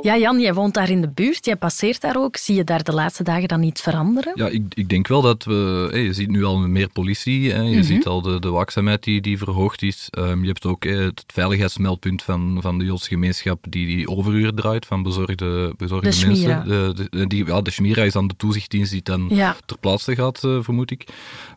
Ja, 0.00 0.16
Jan, 0.16 0.40
jij 0.40 0.54
woont 0.54 0.74
daar 0.74 0.90
in 0.90 1.00
de 1.00 1.08
buurt, 1.08 1.44
jij 1.44 1.56
passeert 1.56 2.00
daar 2.00 2.16
ook. 2.16 2.36
Zie 2.36 2.54
je 2.54 2.64
daar 2.64 2.82
de 2.82 2.92
laatste 2.92 3.22
dagen 3.22 3.48
dan 3.48 3.60
niet 3.60 3.80
veranderen? 3.80 4.32
Ja, 4.34 4.48
ik, 4.48 4.62
ik 4.74 4.88
denk 4.88 5.08
wel 5.08 5.22
dat 5.22 5.44
we... 5.44 5.88
Hey, 5.90 6.02
je 6.02 6.12
ziet 6.12 6.30
nu 6.30 6.44
al 6.44 6.58
meer 6.58 6.88
politie, 6.88 7.52
hè, 7.52 7.62
je 7.62 7.76
mhm. 7.76 7.82
ziet 7.82 8.06
al 8.06 8.22
de, 8.22 8.40
de 8.40 8.50
waakzaamheid 8.50 9.04
die, 9.04 9.20
die 9.20 9.38
verhoogd 9.38 9.82
is. 9.82 10.08
Um, 10.18 10.40
je 10.40 10.46
hebt 10.46 10.66
ook 10.66 10.84
het 10.84 11.24
veiligheidsmeldpunt 11.26 12.22
van, 12.22 12.58
van 12.60 12.78
de 12.78 12.84
Joodse 12.84 13.08
gemeenschap 13.08 13.64
die, 13.68 13.86
die 13.86 14.08
overuren 14.08 14.54
draait 14.54 14.86
van 14.86 15.02
bezorgde, 15.02 15.74
bezorgde 15.76 16.10
de 16.10 16.26
mensen. 16.26 16.64
De, 16.64 17.06
de, 17.10 17.26
die, 17.26 17.46
ja, 17.46 17.60
de 17.60 17.70
Schmira 17.70 18.02
is 18.02 18.12
dan 18.12 18.28
de 18.28 18.36
toezichtdienst 18.36 18.92
die 18.92 19.02
dan 19.02 19.28
ter 19.66 19.78
plaatse 19.80 20.14
gaat, 20.14 20.42
uh, 20.44 20.62
vermoed 20.62 20.90
ik. 20.90 21.06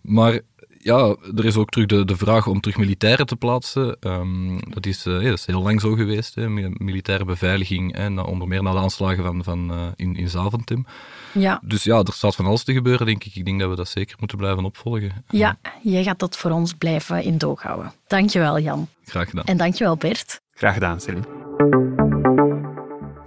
Maar 0.02 0.40
ja, 0.84 1.16
er 1.36 1.46
is 1.46 1.56
ook 1.56 1.70
terug 1.70 1.88
de, 1.88 2.06
de 2.06 2.18
vraag 2.18 2.48
om 2.48 2.62
terug 2.62 2.78
militairen 2.78 3.26
te 3.26 3.36
plaatsen. 3.36 3.98
Ehm, 4.00 4.58
dat, 4.70 4.86
is, 4.86 5.06
uh, 5.06 5.24
dat 5.24 5.38
is 5.38 5.46
heel 5.46 5.62
lang 5.62 5.82
zo 5.82 5.94
geweest, 5.94 6.36
hè. 6.36 6.50
militaire 6.78 7.26
beveiliging, 7.26 7.94
en 7.94 8.20
onder 8.20 8.48
meer 8.48 8.64
na 8.64 8.72
de 8.72 8.80
aanslagen 8.80 9.24
van, 9.24 9.44
van, 9.44 9.72
uh, 9.72 9.88
in, 9.96 10.16
in 10.16 10.30
Zaventem. 10.30 10.86
Ja. 11.32 11.62
Dus 11.66 11.84
ja, 11.84 11.98
er 11.98 12.14
staat 12.14 12.36
van 12.36 12.46
alles 12.46 12.64
te 12.64 12.74
gebeuren, 12.74 13.06
denk 13.06 13.24
ik. 13.24 13.36
Ik 13.36 13.46
denk 13.46 13.60
dat 13.60 13.70
we 13.70 13.76
dat 13.76 13.88
zeker 13.88 14.16
moeten 14.20 14.38
blijven 14.38 14.66
opvolgen. 14.66 15.12
Ja, 15.30 15.58
jij 15.82 16.04
gaat 16.04 16.20
dat 16.20 16.38
voor 16.38 16.52
ons 16.52 16.74
blijven 16.74 17.24
in 17.24 17.38
doog 17.38 17.62
houden. 17.62 17.94
Dankjewel, 18.08 18.60
Jan. 18.60 18.88
Graag 19.06 19.30
gedaan. 19.30 19.46
En 19.46 19.58
dankjewel, 19.58 19.98
Bert. 19.98 20.42
Graag 20.54 20.74
gedaan, 20.74 21.00
Celine. 21.00 21.43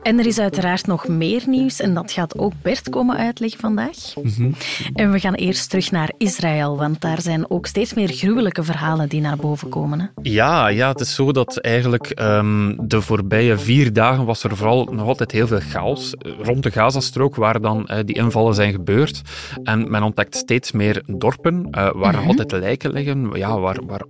En 0.07 0.19
er 0.19 0.27
is 0.27 0.39
uiteraard 0.39 0.87
nog 0.87 1.09
meer 1.09 1.43
nieuws 1.47 1.81
en 1.81 1.95
dat 1.95 2.13
gaat 2.13 2.39
ook 2.39 2.53
Bert 2.63 2.89
komen 2.89 3.17
uitleggen 3.17 3.61
vandaag. 3.61 3.97
Mhm. 4.23 4.51
En 4.95 5.13
we 5.13 5.21
gaan 5.21 5.35
eerst 5.35 5.71
terug 5.71 5.91
naar 5.91 6.13
Israël, 6.19 6.77
want 6.77 7.01
daar 7.01 7.21
zijn 7.21 7.51
ook 7.51 7.67
steeds 7.67 7.95
meer 7.95 8.09
gruwelijke 8.09 8.63
verhalen 8.63 9.09
die 9.09 9.21
naar 9.21 9.37
boven 9.37 9.69
komen. 9.69 10.01
Hè? 10.01 10.07
Ja, 10.23 10.69
ja, 10.69 10.89
het 10.89 11.01
is 11.01 11.15
zo 11.15 11.33
dat 11.33 11.57
eigenlijk 11.57 12.21
um, 12.21 12.89
de 12.89 13.01
voorbije 13.01 13.59
vier 13.59 13.93
dagen 13.93 14.25
was 14.25 14.43
er 14.43 14.57
vooral 14.57 14.85
nog 14.85 15.07
altijd 15.07 15.31
heel 15.31 15.47
veel 15.47 15.61
chaos 15.61 16.15
rond 16.43 16.63
de 16.63 16.71
Gazastrook, 16.71 17.37
waar 17.37 17.61
dan 17.61 17.89
uh, 17.91 17.99
die 18.05 18.17
invallen 18.17 18.55
zijn 18.55 18.73
gebeurd. 18.73 19.21
En 19.63 19.91
men 19.91 20.03
ontdekt 20.03 20.37
steeds 20.37 20.73
meer 20.73 21.03
dorpen 21.07 21.55
uh, 21.55 21.73
waar 21.73 22.13
mm 22.13 22.19
-hmm. 22.19 22.29
altijd 22.29 22.53
lijken 22.53 22.93
liggen, 22.93 23.31
ja, 23.35 23.59
waar, 23.59 23.79
waar 23.87 24.03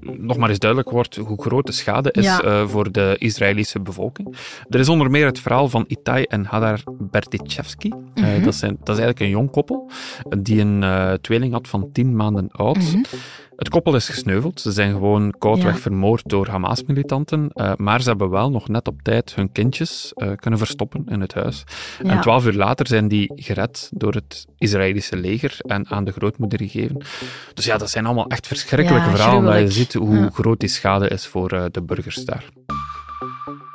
nog 0.00 0.36
maar 0.36 0.48
eens 0.48 0.58
duidelijk 0.58 0.90
wordt 0.90 1.16
hoe 1.16 1.42
groot 1.42 1.66
de 1.66 1.72
schade 1.72 2.12
is 2.12 2.24
ja. 2.24 2.44
uh, 2.44 2.68
voor 2.68 2.92
de 2.92 3.16
Israëlische 3.18 3.80
bevolking. 3.80 4.36
Er 4.68 4.80
is 4.80 4.88
onder 4.88 5.10
meer 5.10 5.26
het 5.26 5.40
verhaal 5.40 5.68
van 5.68 5.84
Itai 5.88 6.24
en 6.24 6.44
Hadar 6.44 6.80
Berdichevsky. 6.98 7.88
Mm 7.88 8.10
-hmm. 8.14 8.24
uh, 8.24 8.44
dat, 8.44 8.54
zijn, 8.54 8.76
dat 8.78 8.96
is 8.96 9.02
eigenlijk 9.02 9.20
een 9.20 9.28
jong 9.28 9.50
koppel 9.50 9.90
die 10.38 10.60
een 10.60 11.18
tweeling 11.20 11.52
had 11.52 11.68
van 11.68 11.92
tien 11.92 12.16
maanden 12.16 12.48
oud. 12.50 12.76
Mm 12.76 12.82
-hmm. 12.82 13.04
Het 13.56 13.68
koppel 13.68 13.94
is 13.94 14.08
gesneuveld. 14.08 14.60
Ze 14.60 14.72
zijn 14.72 14.92
gewoon 14.92 15.34
koudweg 15.38 15.74
ja. 15.74 15.80
vermoord 15.80 16.28
door 16.28 16.48
Hamas-militanten. 16.48 17.50
Uh, 17.54 17.72
maar 17.76 18.02
ze 18.02 18.08
hebben 18.08 18.30
wel 18.30 18.50
nog 18.50 18.68
net 18.68 18.88
op 18.88 19.02
tijd 19.02 19.34
hun 19.34 19.52
kindjes 19.52 20.12
uh, 20.16 20.32
kunnen 20.36 20.58
verstoppen 20.58 21.04
in 21.08 21.20
het 21.20 21.34
huis. 21.34 21.64
Ja. 22.02 22.10
En 22.10 22.20
twaalf 22.20 22.46
uur 22.46 22.52
later 22.52 22.86
zijn 22.86 23.08
die 23.08 23.32
gered 23.34 23.90
door 23.92 24.14
het 24.14 24.46
Israëlische 24.58 25.16
leger 25.16 25.56
en 25.58 25.88
aan 25.88 26.04
de 26.04 26.12
grootmoeder 26.12 26.58
gegeven. 26.58 27.02
Dus 27.54 27.64
ja, 27.64 27.76
dat 27.76 27.90
zijn 27.90 28.06
allemaal 28.06 28.26
echt 28.26 28.46
verschrikkelijke 28.46 29.08
ja, 29.08 29.16
verhalen. 29.16 29.52
Dat 29.52 29.62
je 29.62 29.70
ziet 29.70 29.94
hoe 29.94 30.30
groot 30.32 30.60
die 30.60 30.68
schade 30.68 31.08
is 31.08 31.26
voor 31.26 31.52
uh, 31.52 31.64
de 31.70 31.82
burgers 31.82 32.24
daar. 32.24 32.44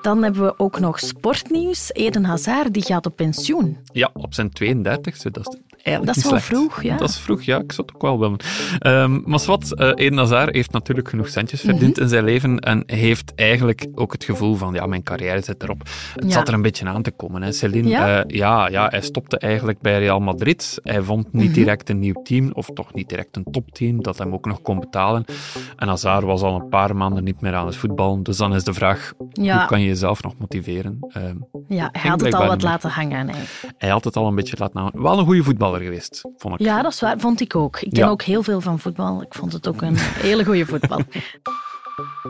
Dan 0.01 0.23
hebben 0.23 0.41
we 0.41 0.53
ook 0.57 0.79
nog 0.79 0.99
sportnieuws. 0.99 1.93
Eden 1.93 2.25
Hazard 2.25 2.73
die 2.73 2.83
gaat 2.83 3.05
op 3.05 3.15
pensioen. 3.15 3.77
Ja, 3.93 4.09
op 4.13 4.33
zijn 4.33 4.49
32e. 4.63 4.81
Dat 4.83 5.07
is 5.07 5.57
eigenlijk 5.83 6.15
Dat 6.15 6.15
is 6.15 6.31
wel 6.31 6.39
vroeg, 6.39 6.83
ja. 6.83 6.97
Dat 6.97 7.09
is 7.09 7.19
vroeg, 7.19 7.41
ja. 7.41 7.59
Ik 7.59 7.71
zou 7.71 7.87
het 7.87 7.95
ook 7.95 8.01
wel 8.01 8.19
willen. 8.19 8.39
Um, 8.87 9.23
maar 9.25 9.43
wat, 9.45 9.71
uh, 9.75 9.91
Eden 9.95 10.17
Hazard 10.17 10.55
heeft 10.55 10.71
natuurlijk 10.71 11.09
genoeg 11.09 11.27
centjes 11.29 11.61
verdiend 11.61 11.81
mm 11.81 11.93
-hmm. 11.93 12.03
in 12.03 12.09
zijn 12.09 12.23
leven 12.23 12.59
en 12.59 12.83
heeft 12.85 13.35
eigenlijk 13.35 13.87
ook 13.95 14.11
het 14.11 14.23
gevoel 14.23 14.55
van, 14.55 14.73
ja, 14.73 14.85
mijn 14.85 15.03
carrière 15.03 15.41
zit 15.41 15.63
erop. 15.63 15.81
Het 16.15 16.23
ja. 16.23 16.29
zat 16.29 16.47
er 16.47 16.53
een 16.53 16.61
beetje 16.61 16.87
aan 16.87 17.01
te 17.01 17.11
komen. 17.11 17.41
Hè. 17.41 17.51
Celine, 17.51 17.89
ja? 17.89 18.17
Uh, 18.17 18.23
ja, 18.27 18.67
ja, 18.67 18.87
hij 18.87 19.01
stopte 19.01 19.37
eigenlijk 19.37 19.79
bij 19.79 19.99
Real 19.99 20.19
Madrid. 20.19 20.79
Hij 20.83 21.01
vond 21.01 21.33
niet 21.33 21.45
-hmm. 21.45 21.53
direct 21.53 21.89
een 21.89 21.99
nieuw 21.99 22.21
team, 22.23 22.51
of 22.53 22.69
toch 22.73 22.93
niet 22.93 23.09
direct 23.09 23.35
een 23.35 23.45
topteam, 23.51 24.03
dat 24.03 24.17
hem 24.17 24.33
ook 24.33 24.45
nog 24.45 24.61
kon 24.61 24.79
betalen. 24.79 25.25
En 25.75 25.87
Hazard 25.87 26.23
was 26.23 26.41
al 26.41 26.55
een 26.55 26.69
paar 26.69 26.95
maanden 26.95 27.23
niet 27.23 27.41
meer 27.41 27.53
aan 27.53 27.65
het 27.65 27.75
voetballen. 27.75 28.23
Dus 28.23 28.37
dan 28.37 28.55
is 28.55 28.63
de 28.63 28.73
vraag, 28.73 29.13
ja. 29.31 29.57
hoe 29.57 29.67
kan 29.67 29.81
je 29.81 29.87
jezelf 29.87 30.23
nog 30.23 30.33
motiveren? 30.37 30.99
Uh, 31.17 31.23
ja, 31.67 31.89
hij 31.91 32.09
had 32.09 32.21
het 32.21 32.33
al 32.33 32.47
wat 32.47 32.61
laten 32.61 32.89
hangen. 32.89 33.25
Nee. 33.25 33.35
Hij 33.77 33.89
had 33.89 34.03
het 34.03 34.15
al 34.15 34.27
een 34.27 34.35
beetje 34.35 34.55
laten 34.59 34.79
hangen. 34.79 35.01
Wel 35.01 35.19
een 35.19 35.25
goede 35.25 35.43
voetballer 35.71 35.81
geweest, 35.81 36.21
vond 36.37 36.59
ik. 36.59 36.65
Ja, 36.65 36.81
dat 36.81 36.93
is 36.93 36.99
waar. 36.99 37.19
Vond 37.19 37.41
ik 37.41 37.55
ook. 37.55 37.79
Ik 37.79 37.91
ken 37.91 38.03
ja. 38.03 38.09
ook 38.09 38.21
heel 38.21 38.43
veel 38.43 38.61
van 38.61 38.79
voetbal. 38.79 39.21
Ik 39.21 39.33
vond 39.33 39.53
het 39.53 39.67
ook 39.67 39.81
een 39.81 39.97
hele 39.97 40.45
goede 40.45 40.65
voetbal. 40.65 41.01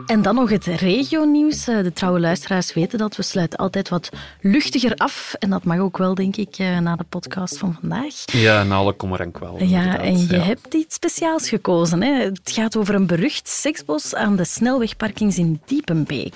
En 0.06 0.22
dan 0.22 0.34
nog 0.34 0.50
het 0.50 0.64
regionieuws. 0.64 1.64
De 1.64 1.92
trouwe 1.94 2.20
luisteraars 2.20 2.74
weten 2.74 2.98
dat. 2.98 3.16
We 3.16 3.22
sluiten 3.22 3.58
altijd 3.58 3.88
wat 3.88 4.08
luchtiger 4.40 4.94
af. 4.94 5.34
En 5.38 5.50
dat 5.50 5.64
mag 5.64 5.78
ook 5.78 5.98
wel, 5.98 6.14
denk 6.14 6.36
ik, 6.36 6.58
na 6.58 6.96
de 6.96 7.04
podcast 7.08 7.58
van 7.58 7.76
vandaag. 7.80 8.14
Ja, 8.24 8.62
na 8.62 8.74
alle 8.76 8.92
kommer 8.92 9.20
en 9.20 9.30
kwel. 9.30 9.62
Ja, 9.62 9.98
en 9.98 10.18
je 10.18 10.36
ja. 10.36 10.42
hebt 10.42 10.74
iets 10.74 10.94
speciaals 10.94 11.48
gekozen. 11.48 12.02
Hè? 12.02 12.12
Het 12.12 12.40
gaat 12.44 12.76
over 12.76 12.94
een 12.94 13.06
berucht 13.06 13.48
seksbos 13.48 14.14
aan 14.14 14.36
de 14.36 14.44
snelwegparkings 14.44 15.38
in 15.38 15.60
Diepenbeek. 15.64 16.34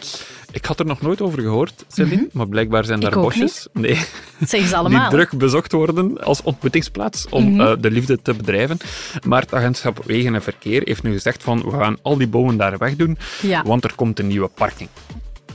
Ik 0.56 0.64
had 0.64 0.78
er 0.78 0.86
nog 0.86 1.00
nooit 1.00 1.20
over 1.20 1.40
gehoord, 1.40 1.84
Celine, 1.88 2.14
mm 2.14 2.20
-hmm. 2.20 2.30
maar 2.32 2.48
blijkbaar 2.48 2.84
zijn 2.84 3.00
daar 3.00 3.12
bosjes 3.12 3.66
nee, 3.72 3.94
zeg 4.40 4.66
ze 4.66 4.76
allemaal. 4.76 5.00
die 5.00 5.18
druk 5.18 5.38
bezocht 5.38 5.72
worden 5.72 6.24
als 6.24 6.42
ontmoetingsplaats 6.42 7.26
om 7.30 7.44
mm 7.44 7.60
-hmm. 7.60 7.60
uh, 7.60 7.72
de 7.80 7.90
liefde 7.90 8.22
te 8.22 8.34
bedrijven. 8.34 8.78
Maar 9.26 9.40
het 9.40 9.54
agentschap 9.54 10.04
Wegen 10.04 10.34
en 10.34 10.42
Verkeer 10.42 10.82
heeft 10.84 11.02
nu 11.02 11.12
gezegd 11.12 11.42
van 11.42 11.62
we 11.62 11.70
gaan 11.70 11.96
al 12.02 12.16
die 12.16 12.28
bomen 12.28 12.56
daar 12.56 12.78
wegdoen, 12.78 13.18
ja. 13.42 13.62
want 13.62 13.84
er 13.84 13.94
komt 13.94 14.18
een 14.18 14.26
nieuwe 14.26 14.48
parking. 14.48 14.88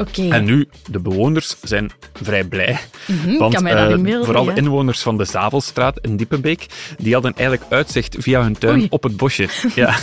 Okay. 0.07 0.29
En 0.29 0.43
nu, 0.43 0.67
de 0.89 0.99
bewoners 0.99 1.55
zijn 1.63 1.91
vrij 2.21 2.43
blij. 2.43 2.79
Mm 3.07 3.17
-hmm, 3.23 3.37
want 3.37 3.61
uh, 3.61 4.23
vooral 4.23 4.45
de 4.45 4.53
inwoners 4.53 5.01
van 5.01 5.17
de 5.17 5.25
Zavelstraat 5.25 5.99
in 6.01 6.17
Diepenbeek, 6.17 6.65
die 6.97 7.13
hadden 7.13 7.33
eigenlijk 7.35 7.71
uitzicht 7.73 8.15
via 8.19 8.41
hun 8.43 8.57
tuin 8.57 8.75
Oei. 8.79 8.87
op 8.89 9.03
het 9.03 9.17
bosje. 9.17 9.47
ja. 9.75 9.95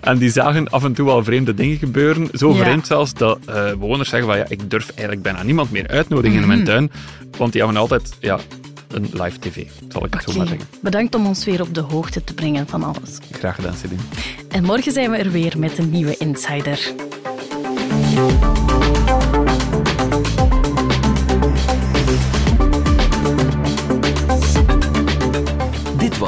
En 0.00 0.18
die 0.18 0.30
zagen 0.30 0.68
af 0.70 0.84
en 0.84 0.92
toe 0.94 1.06
wel 1.06 1.24
vreemde 1.24 1.54
dingen 1.54 1.78
gebeuren. 1.78 2.28
Zo 2.32 2.50
Ja. 2.54 2.56
vreemd 2.56 2.86
zelfs 2.86 3.14
dat 3.14 3.38
uh, 3.48 3.54
bewoners 3.70 4.08
zeggen 4.08 4.28
van 4.28 4.38
ja, 4.38 4.44
ik 4.48 4.70
durf 4.70 4.88
eigenlijk 4.88 5.22
bijna 5.22 5.42
niemand 5.42 5.70
meer 5.70 5.88
uitnodigen 5.88 6.32
in 6.36 6.38
Mhm. 6.38 6.48
mijn 6.48 6.64
tuin. 6.64 6.90
Want 7.38 7.52
die 7.52 7.62
hebben 7.62 7.80
altijd 7.80 8.12
ja, 8.20 8.38
een 8.90 9.08
live 9.12 9.38
tv, 9.38 9.66
zal 9.88 10.04
ik 10.04 10.14
het 10.14 10.22
zo 10.22 10.36
maar 10.38 10.46
zeggen. 10.46 10.66
Bedankt 10.82 11.14
om 11.14 11.26
ons 11.26 11.44
weer 11.44 11.60
op 11.60 11.74
de 11.74 11.80
hoogte 11.80 12.24
te 12.24 12.34
brengen 12.34 12.66
van 12.66 12.82
alles. 12.82 13.18
Graag 13.30 13.54
gedaan, 13.54 13.74
Celine. 13.74 14.00
En 14.48 14.64
morgen 14.64 14.92
zijn 14.92 15.10
we 15.10 15.16
er 15.16 15.30
weer 15.30 15.58
met 15.58 15.78
een 15.78 15.90
nieuwe 15.90 16.16
Insider. 16.18 16.92